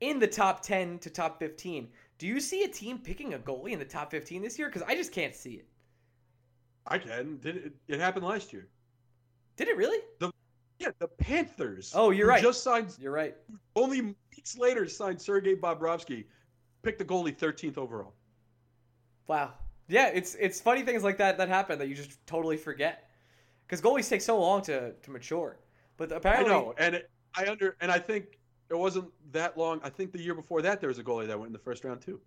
in 0.00 0.18
the 0.18 0.26
top 0.26 0.62
10 0.62 0.98
to 1.00 1.10
top 1.10 1.38
15. 1.38 1.88
Do 2.18 2.26
you 2.26 2.40
see 2.40 2.62
a 2.62 2.68
team 2.68 2.98
picking 2.98 3.34
a 3.34 3.38
goalie 3.38 3.72
in 3.72 3.78
the 3.78 3.84
top 3.84 4.10
15 4.10 4.42
this 4.42 4.58
year? 4.58 4.68
Because 4.68 4.82
I 4.82 4.94
just 4.94 5.12
can't 5.12 5.34
see 5.34 5.54
it. 5.54 5.66
I 6.86 6.98
can. 6.98 7.38
Did 7.38 7.56
it, 7.56 7.72
it 7.88 8.00
happened 8.00 8.26
last 8.26 8.52
year? 8.52 8.68
Did 9.56 9.68
it 9.68 9.76
really? 9.76 9.98
The 10.18 10.30
Yeah, 10.78 10.90
the 10.98 11.08
Panthers. 11.08 11.92
Oh, 11.94 12.10
you're 12.10 12.26
right. 12.26 12.42
Just 12.42 12.62
signed 12.62 12.94
You're 12.98 13.12
right. 13.12 13.34
only 13.74 14.14
weeks 14.36 14.58
later 14.58 14.86
signed 14.88 15.20
Sergei 15.20 15.54
Bobrovsky, 15.54 16.24
picked 16.82 16.98
the 16.98 17.04
goalie 17.04 17.36
13th 17.36 17.78
overall. 17.78 18.14
Wow. 19.26 19.52
Yeah, 19.88 20.08
it's 20.08 20.34
it's 20.36 20.60
funny 20.60 20.82
things 20.82 21.02
like 21.02 21.18
that 21.18 21.38
that 21.38 21.48
happen 21.48 21.78
that 21.78 21.88
you 21.88 21.94
just 21.94 22.24
totally 22.26 22.56
forget. 22.56 23.10
Because 23.66 23.80
goalies 23.80 24.08
take 24.08 24.20
so 24.20 24.38
long 24.38 24.62
to, 24.62 24.92
to 24.92 25.10
mature. 25.10 25.58
But 25.96 26.12
apparently, 26.12 26.52
I 26.52 26.54
know, 26.54 26.74
and 26.76 26.94
it, 26.96 27.10
I 27.36 27.46
under 27.46 27.76
and 27.80 27.90
I 27.90 27.98
think 27.98 28.38
it 28.74 28.78
wasn't 28.78 29.10
that 29.32 29.56
long. 29.56 29.80
I 29.82 29.90
think 29.90 30.12
the 30.12 30.20
year 30.20 30.34
before 30.34 30.62
that 30.62 30.80
there 30.80 30.88
was 30.88 30.98
a 30.98 31.04
goalie 31.04 31.26
that 31.26 31.38
went 31.38 31.48
in 31.48 31.52
the 31.52 31.58
first 31.58 31.84
round 31.84 32.00
too, 32.00 32.20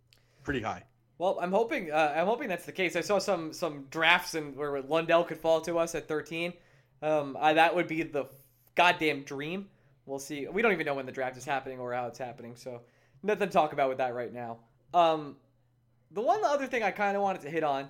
pretty 0.44 0.62
high. 0.62 0.84
well, 1.18 1.38
I'm 1.42 1.52
hoping 1.52 1.92
uh, 1.92 2.14
I'm 2.16 2.26
hoping 2.26 2.48
that's 2.50 2.66
the 2.66 2.72
case. 2.72 2.96
I 2.96 3.02
saw 3.02 3.20
some 3.20 3.54
some 3.54 3.86
drafts 3.90 4.36
and 4.36 4.56
where 4.56 4.82
Lundell 4.82 5.24
could 5.24 5.38
fall 5.38 5.62
to 5.62 5.78
us 5.78 5.96
at 5.96 6.08
13. 6.08 6.54
Um, 7.02 7.38
I, 7.40 7.54
that 7.54 7.76
would 7.76 7.88
be 7.88 8.04
the 8.04 8.26
goddamn 8.76 9.24
dream. 9.24 9.68
We'll 10.06 10.20
see. 10.20 10.48
We 10.48 10.62
don't 10.62 10.72
even 10.72 10.86
know 10.86 10.96
when 10.96 11.06
the 11.06 11.12
draft 11.12 11.38
is 11.38 11.46
happening 11.46 11.80
or 11.80 11.94
how 11.94 12.08
it's 12.08 12.20
happening, 12.20 12.56
so 12.56 12.82
nothing 13.24 13.48
to 13.48 13.54
talk 13.54 13.74
about 13.74 13.90
with 13.90 13.98
that 13.98 14.16
right 14.16 14.34
now. 14.34 14.58
Um, 14.94 15.36
the 16.12 16.22
one 16.22 16.44
other 16.46 16.66
thing 16.66 16.84
I 16.84 16.92
kind 16.92 17.18
of 17.18 17.22
wanted 17.22 17.42
to 17.42 17.50
hit 17.50 17.64
on, 17.64 17.90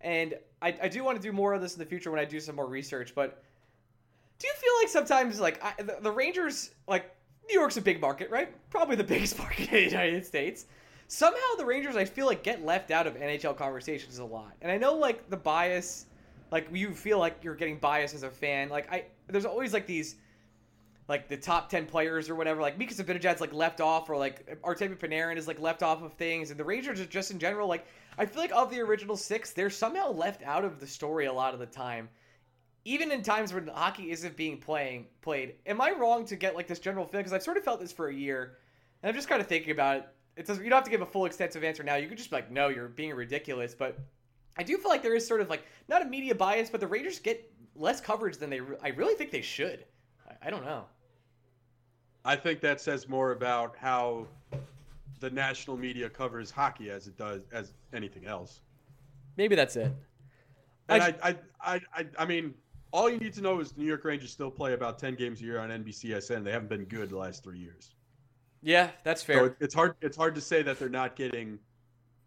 and 0.00 0.34
I, 0.60 0.76
I 0.82 0.88
do 0.88 1.04
want 1.04 1.16
to 1.16 1.22
do 1.22 1.32
more 1.32 1.54
of 1.54 1.60
this 1.62 1.74
in 1.74 1.78
the 1.78 1.86
future 1.86 2.10
when 2.10 2.18
I 2.18 2.24
do 2.24 2.40
some 2.40 2.56
more 2.56 2.66
research, 2.66 3.14
but 3.14 3.42
do 4.38 4.48
you 4.48 4.54
feel 4.54 4.72
like 4.80 4.88
sometimes 4.88 5.38
like 5.38 5.62
I, 5.62 5.80
the, 5.80 5.98
the 6.00 6.10
Rangers 6.10 6.72
like 6.88 7.14
New 7.48 7.58
York's 7.58 7.76
a 7.76 7.82
big 7.82 8.00
market, 8.00 8.30
right? 8.30 8.52
Probably 8.70 8.96
the 8.96 9.04
biggest 9.14 9.38
market 9.38 9.68
in 9.68 9.74
the 9.74 9.82
United 9.82 10.24
States. 10.24 10.66
Somehow 11.08 11.56
the 11.58 11.66
Rangers 11.66 11.96
I 11.96 12.04
feel 12.04 12.26
like 12.26 12.42
get 12.42 12.64
left 12.64 12.90
out 12.90 13.06
of 13.06 13.16
NHL 13.16 13.56
conversations 13.56 14.18
a 14.18 14.24
lot. 14.24 14.54
And 14.62 14.72
I 14.72 14.78
know 14.78 14.94
like 14.94 15.28
the 15.28 15.36
bias 15.36 16.06
like 16.50 16.68
you 16.72 16.92
feel 16.92 17.18
like 17.18 17.38
you're 17.42 17.54
getting 17.54 17.78
biased 17.78 18.14
as 18.14 18.22
a 18.22 18.30
fan. 18.30 18.68
Like 18.68 18.90
I 18.92 19.06
there's 19.28 19.44
always 19.44 19.72
like 19.72 19.86
these 19.86 20.16
like 21.08 21.28
the 21.28 21.36
top 21.36 21.68
10 21.68 21.86
players 21.86 22.30
or 22.30 22.34
whatever 22.34 22.60
like 22.60 22.78
Mika 22.78 22.94
Zibanejad's 22.94 23.40
like 23.40 23.52
left 23.52 23.80
off 23.80 24.08
or 24.08 24.16
like 24.16 24.60
Artemi 24.62 24.96
Panarin 24.96 25.36
is 25.36 25.48
like 25.48 25.60
left 25.60 25.82
off 25.82 26.02
of 26.02 26.12
things 26.14 26.50
and 26.50 26.60
the 26.60 26.64
Rangers 26.64 27.00
are 27.00 27.06
just 27.06 27.30
in 27.30 27.38
general 27.38 27.68
like 27.68 27.86
I 28.16 28.26
feel 28.26 28.40
like 28.40 28.52
of 28.52 28.70
the 28.70 28.80
original 28.80 29.16
6 29.16 29.52
they're 29.52 29.70
somehow 29.70 30.12
left 30.12 30.42
out 30.42 30.64
of 30.64 30.78
the 30.78 30.86
story 30.86 31.26
a 31.26 31.32
lot 31.32 31.54
of 31.54 31.60
the 31.60 31.66
time 31.66 32.08
even 32.84 33.12
in 33.12 33.22
times 33.22 33.52
when 33.52 33.66
hockey 33.68 34.10
isn't 34.10 34.36
being 34.36 34.58
playing 34.58 35.06
played. 35.20 35.54
Am 35.66 35.80
I 35.80 35.92
wrong 35.92 36.24
to 36.26 36.36
get 36.36 36.54
like 36.56 36.66
this 36.66 36.78
general 36.78 37.06
feeling? 37.06 37.22
Because 37.24 37.32
I've 37.32 37.42
sort 37.42 37.56
of 37.56 37.64
felt 37.64 37.80
this 37.80 37.92
for 37.92 38.08
a 38.08 38.14
year, 38.14 38.58
and 39.02 39.08
I'm 39.08 39.14
just 39.14 39.28
kind 39.28 39.40
of 39.40 39.46
thinking 39.46 39.70
about 39.70 39.96
it. 39.98 40.08
It 40.36 40.46
doesn't. 40.46 40.64
You 40.64 40.70
don't 40.70 40.78
have 40.78 40.84
to 40.84 40.90
give 40.90 41.02
a 41.02 41.06
full 41.06 41.26
extensive 41.26 41.62
answer 41.62 41.82
now. 41.82 41.96
You 41.96 42.08
could 42.08 42.18
just 42.18 42.30
be 42.30 42.36
like, 42.36 42.50
no, 42.50 42.68
you're 42.68 42.88
being 42.88 43.14
ridiculous. 43.14 43.74
But 43.74 43.98
I 44.56 44.62
do 44.62 44.76
feel 44.78 44.90
like 44.90 45.02
there 45.02 45.14
is 45.14 45.26
sort 45.26 45.40
of 45.40 45.48
like 45.50 45.62
not 45.88 46.02
a 46.02 46.06
media 46.06 46.34
bias, 46.34 46.70
but 46.70 46.80
the 46.80 46.86
Rangers 46.86 47.18
get 47.18 47.50
less 47.76 48.00
coverage 48.00 48.38
than 48.38 48.50
they. 48.50 48.60
Re- 48.60 48.76
I 48.82 48.88
really 48.88 49.14
think 49.14 49.30
they 49.30 49.42
should. 49.42 49.84
I, 50.28 50.48
I 50.48 50.50
don't 50.50 50.64
know. 50.64 50.84
I 52.24 52.36
think 52.36 52.60
that 52.60 52.80
says 52.80 53.08
more 53.08 53.32
about 53.32 53.76
how 53.76 54.26
the 55.20 55.30
national 55.30 55.76
media 55.76 56.08
covers 56.08 56.50
hockey 56.50 56.90
as 56.90 57.06
it 57.06 57.16
does 57.16 57.42
as 57.52 57.72
anything 57.92 58.26
else. 58.26 58.60
Maybe 59.36 59.54
that's 59.54 59.76
it. 59.76 59.92
And 60.88 61.02
I- 61.02 61.14
I, 61.22 61.28
I, 61.28 61.36
I, 61.74 61.80
I, 61.94 62.06
I 62.18 62.24
mean, 62.26 62.54
all 62.92 63.10
you 63.10 63.18
need 63.18 63.32
to 63.34 63.40
know 63.40 63.58
is 63.60 63.72
the 63.72 63.80
New 63.80 63.86
York 63.86 64.04
Rangers 64.04 64.30
still 64.30 64.50
play 64.50 64.74
about 64.74 64.98
ten 64.98 65.14
games 65.14 65.40
a 65.40 65.44
year 65.44 65.58
on 65.58 65.70
NBCSN. 65.70 66.44
They 66.44 66.52
haven't 66.52 66.68
been 66.68 66.84
good 66.84 67.10
the 67.10 67.16
last 67.16 67.42
three 67.42 67.58
years. 67.58 67.94
Yeah, 68.62 68.90
that's 69.02 69.22
fair. 69.22 69.48
So 69.48 69.54
it's 69.60 69.74
hard. 69.74 69.96
It's 70.00 70.16
hard 70.16 70.34
to 70.34 70.40
say 70.40 70.62
that 70.62 70.78
they're 70.78 70.88
not 70.88 71.16
getting 71.16 71.58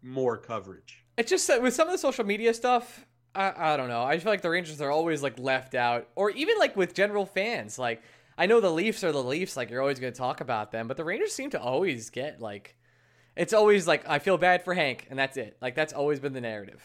more 0.02 0.36
coverage. 0.36 1.04
It's 1.16 1.30
just 1.30 1.46
that 1.48 1.62
with 1.62 1.74
some 1.74 1.88
of 1.88 1.92
the 1.92 1.98
social 1.98 2.24
media 2.24 2.52
stuff, 2.52 3.06
I, 3.34 3.74
I 3.74 3.76
don't 3.76 3.88
know. 3.88 4.02
I 4.02 4.18
feel 4.18 4.30
like 4.30 4.42
the 4.42 4.50
Rangers 4.50 4.80
are 4.80 4.90
always 4.90 5.22
like 5.22 5.38
left 5.38 5.74
out, 5.74 6.08
or 6.14 6.30
even 6.30 6.58
like 6.58 6.76
with 6.76 6.94
general 6.94 7.24
fans. 7.24 7.78
Like 7.78 8.02
I 8.36 8.46
know 8.46 8.60
the 8.60 8.70
Leafs 8.70 9.02
are 9.04 9.12
the 9.12 9.22
Leafs. 9.22 9.56
Like 9.56 9.70
you're 9.70 9.80
always 9.80 9.98
going 9.98 10.12
to 10.12 10.18
talk 10.18 10.40
about 10.40 10.72
them, 10.72 10.88
but 10.88 10.96
the 10.96 11.04
Rangers 11.04 11.32
seem 11.32 11.50
to 11.50 11.60
always 11.60 12.10
get 12.10 12.40
like. 12.40 12.76
It's 13.34 13.52
always 13.52 13.86
like 13.86 14.08
I 14.08 14.18
feel 14.18 14.38
bad 14.38 14.64
for 14.64 14.72
Hank, 14.74 15.06
and 15.10 15.18
that's 15.18 15.36
it. 15.36 15.58
Like 15.60 15.74
that's 15.74 15.92
always 15.92 16.20
been 16.20 16.32
the 16.32 16.40
narrative. 16.40 16.82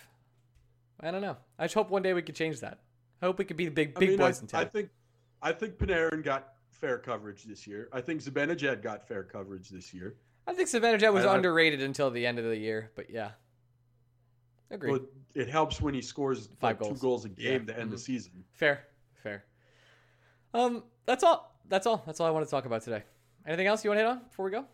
I 1.00 1.12
don't 1.12 1.22
know. 1.22 1.38
I 1.58 1.66
just 1.66 1.74
hope 1.74 1.90
one 1.90 2.04
day 2.04 2.14
we 2.14 2.22
could 2.22 2.36
change 2.36 2.60
that. 2.60 2.80
I 3.22 3.26
hope 3.26 3.38
we 3.40 3.46
could 3.46 3.58
be 3.58 3.66
the 3.66 3.72
big 3.72 3.94
I 3.96 4.00
big 4.00 4.10
mean, 4.10 4.18
boys 4.18 4.40
I, 4.40 4.42
in 4.42 4.48
town. 4.48 4.62
I 4.62 4.66
think, 4.66 4.90
I 5.42 5.52
think 5.52 5.78
Panarin 5.78 6.24
got 6.24 6.54
fair 6.70 6.98
coverage 6.98 7.44
this 7.44 7.68
year. 7.68 7.88
I 7.94 8.02
think 8.02 8.22
Zibanejad 8.22 8.82
got 8.82 9.08
fair 9.08 9.24
coverage 9.24 9.70
this 9.70 9.94
year. 9.94 10.16
I 10.48 10.54
think 10.54 10.70
Zibanejad 10.70 11.14
was 11.14 11.26
I- 11.26 11.34
I- 11.34 11.36
underrated 11.36 11.82
until 11.82 12.10
the 12.10 12.26
end 12.26 12.40
of 12.40 12.46
the 12.46 12.58
year, 12.58 12.92
but 12.96 13.10
yeah, 13.10 13.32
agreed. 14.72 14.92
But 14.92 15.04
it 15.36 15.50
helps 15.50 15.80
when 15.82 15.94
he 15.94 16.02
scores 16.02 16.48
Five 16.60 16.62
like, 16.62 16.80
goals. 16.80 17.00
two 17.00 17.02
goals 17.02 17.26
a 17.26 17.30
game 17.30 17.66
Yeah. 17.68 17.74
to 17.76 17.80
end 17.80 17.92
the 17.92 17.96
Mhm. 17.96 18.00
season. 18.00 18.44
Fair, 18.54 18.88
fair. 19.14 19.46
Um, 20.54 20.84
that's 21.06 21.24
all. 21.24 21.60
That's 21.68 21.86
all. 21.86 22.02
That's 22.06 22.20
all 22.20 22.28
I 22.28 22.32
want 22.32 22.46
to 22.46 22.52
talk 22.52 22.66
about 22.66 22.82
today. 22.82 23.04
Anything 23.46 23.68
else 23.68 23.84
you 23.84 23.90
want 23.92 24.00
to 24.00 24.04
hit 24.04 24.10
on 24.12 24.24
before 24.28 24.46
we 24.46 24.52
go? 24.52 24.66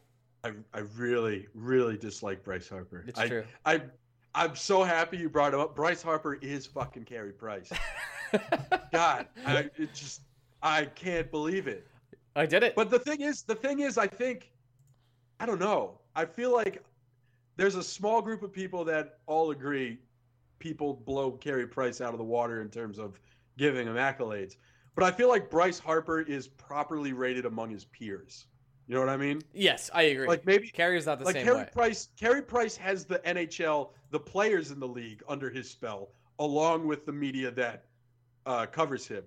I, 0.43 0.51
I 0.73 0.79
really, 0.95 1.47
really 1.53 1.97
dislike 1.97 2.43
Bryce 2.43 2.69
Harper. 2.69 3.03
It's 3.07 3.19
I, 3.19 3.27
true. 3.27 3.43
I, 3.65 3.81
I'm 4.36 4.56
so 4.56 4.84
happy 4.84 5.18
you 5.18 5.30
brought 5.30 5.54
him 5.54 5.60
up. 5.60 5.76
Bryce 5.76 6.02
Harper 6.02 6.36
is 6.36 6.66
fucking 6.66 7.06
Carey 7.06 7.32
Price. 7.32 7.72
God, 8.92 9.28
I 9.46 9.70
it 9.78 9.94
just, 9.94 10.22
I 10.62 10.86
can't 10.86 11.30
believe 11.32 11.68
it. 11.68 11.88
I 12.36 12.46
did 12.46 12.63
it. 12.63 12.76
But 12.76 12.90
the 12.90 13.00
thing 13.00 13.22
is, 13.22 13.44
the 13.44 13.56
thing 13.56 13.80
is, 13.80 13.98
I 13.98 14.08
think, 14.08 14.52
I 15.40 15.46
don't 15.46 15.60
know. 15.60 16.00
I 16.16 16.26
feel 16.26 16.54
like 16.54 16.84
there's 17.56 17.76
a 17.76 17.84
small 17.84 18.22
group 18.22 18.44
of 18.44 18.54
people 18.54 18.86
that 18.86 19.20
all 19.26 19.52
agree 19.52 19.98
people 20.60 20.94
blow 20.94 21.32
Carey 21.32 21.68
Price 21.68 22.02
out 22.02 22.13
of 22.13 22.18
the 22.18 22.24
water 22.24 22.62
in 22.62 22.70
terms 22.70 23.00
of 23.00 23.20
giving 23.58 23.88
him 23.88 23.96
accolades. 23.96 24.56
But 24.96 25.04
I 25.04 25.12
feel 25.12 25.30
like 25.30 25.50
Bryce 25.50 25.80
Harper 25.80 26.22
is 26.22 26.48
properly 26.48 27.13
rated 27.13 27.46
among 27.46 27.70
his 27.70 27.86
peers. 27.86 28.48
You 28.88 28.96
know 28.96 29.02
what 29.02 29.10
I 29.10 29.18
mean? 29.18 29.42
yes, 29.54 29.90
I 29.94 30.04
agree. 30.04 30.28
Like 30.28 30.46
maybe 30.46 30.70
Carrier's 30.70 31.06
not 31.06 31.20
the 31.20 31.26
like 31.26 31.36
same 31.36 31.46
Carey 31.46 31.58
way. 31.58 31.70
Price. 31.74 32.10
Carey 32.18 32.42
Price 32.42 32.78
has 32.78 33.06
the 33.06 33.20
NHL, 33.20 33.90
the 34.12 34.20
players 34.20 34.72
in 34.72 34.80
the 34.80 34.88
league 34.88 35.22
under 35.28 35.50
his 35.50 35.70
spell, 35.70 36.10
along 36.39 36.88
with 36.88 37.06
the 37.06 37.12
media 37.12 37.52
that 37.52 37.86
uh, 38.46 38.65
covers 38.65 39.08
him. 39.08 39.24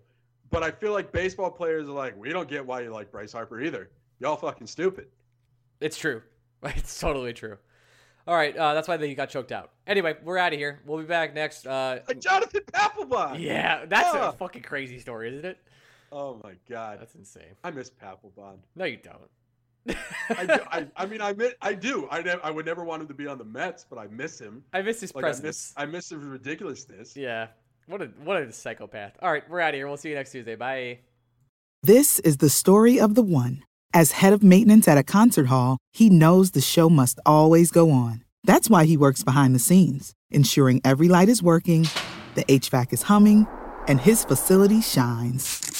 But 0.50 0.62
I 0.62 0.70
feel 0.70 0.92
like 0.92 1.12
baseball 1.12 1.50
players 1.50 1.88
are 1.88 1.92
like, 1.92 2.16
we 2.18 2.30
don't 2.32 2.48
get 2.48 2.64
why 2.64 2.80
you 2.80 2.90
like 2.90 3.12
Bryce 3.12 3.32
Harper 3.32 3.60
either. 3.60 3.90
Y'all 4.18 4.36
fucking 4.36 4.66
stupid. 4.66 5.06
It's 5.80 5.96
true. 5.98 6.22
It's 6.62 7.00
totally 7.00 7.32
true. 7.32 7.56
All 8.26 8.36
right, 8.36 8.54
uh, 8.54 8.74
that's 8.74 8.86
why 8.86 8.98
they 8.98 9.14
got 9.14 9.30
choked 9.30 9.50
out. 9.50 9.70
Anyway, 9.86 10.14
we're 10.22 10.36
out 10.36 10.52
of 10.52 10.58
here. 10.58 10.80
We'll 10.84 10.98
be 10.98 11.04
back 11.04 11.34
next. 11.34 11.66
Uh, 11.66 12.00
Jonathan 12.18 12.60
Papelbon. 12.70 13.40
yeah, 13.40 13.86
that's 13.86 14.14
a 14.14 14.32
fucking 14.32 14.62
crazy 14.62 14.98
story, 14.98 15.30
isn't 15.30 15.44
it? 15.46 15.58
Oh 16.12 16.38
my 16.44 16.52
god, 16.68 16.98
That's 17.00 17.14
insane. 17.14 17.54
I 17.64 17.70
miss 17.70 17.90
Papelbon. 17.90 18.58
No, 18.76 18.84
you 18.84 18.98
don't. 18.98 19.30
I, 19.88 20.46
do, 20.46 20.58
I, 20.70 20.86
I 20.96 21.06
mean, 21.06 21.20
I 21.20 21.32
mi- 21.32 21.52
I 21.62 21.72
do. 21.74 22.06
I, 22.10 22.22
ne- 22.22 22.36
I 22.42 22.50
would 22.50 22.66
never 22.66 22.84
want 22.84 23.02
him 23.02 23.08
to 23.08 23.14
be 23.14 23.26
on 23.26 23.38
the 23.38 23.44
Mets, 23.44 23.84
but 23.88 23.98
I 23.98 24.06
miss 24.08 24.38
him. 24.40 24.62
I 24.72 24.82
miss 24.82 25.00
his 25.00 25.14
Like 25.14 25.24
I 25.24 25.28
presence. 25.28 25.44
miss, 25.44 25.72
I 25.76 25.86
miss 25.86 26.08
his 26.10 26.18
ridiculousness. 26.18 27.16
Yeah. 27.16 27.48
What 27.86 28.02
a 28.02 28.06
what 28.22 28.36
a 28.42 28.52
psychopath. 28.52 29.14
All 29.22 29.32
right, 29.32 29.42
we're 29.50 29.60
out 29.60 29.70
of 29.70 29.74
here. 29.76 29.88
We'll 29.88 29.96
see 29.96 30.10
you 30.10 30.14
next 30.14 30.32
Tuesday. 30.32 30.54
Bye. 30.54 30.98
This 31.82 32.18
is 32.20 32.36
the 32.36 32.50
story 32.50 33.00
of 33.00 33.14
the 33.14 33.22
one. 33.22 33.62
As 33.92 34.12
head 34.12 34.32
of 34.32 34.42
maintenance 34.42 34.86
at 34.86 34.98
a 34.98 35.02
concert 35.02 35.46
hall, 35.46 35.78
he 35.92 36.08
knows 36.10 36.50
the 36.52 36.60
show 36.60 36.88
must 36.90 37.18
always 37.26 37.70
go 37.72 37.90
on. 37.90 38.22
That's 38.44 38.70
why 38.70 38.84
he 38.84 38.96
works 38.96 39.24
behind 39.24 39.54
the 39.54 39.58
scenes, 39.58 40.12
ensuring 40.30 40.80
every 40.84 41.08
light 41.08 41.28
is 41.28 41.42
working, 41.42 41.88
the 42.36 42.44
HVAC 42.44 42.92
is 42.92 43.02
humming, 43.04 43.46
and 43.88 44.00
his 44.00 44.24
facility 44.24 44.80
shines. 44.80 45.79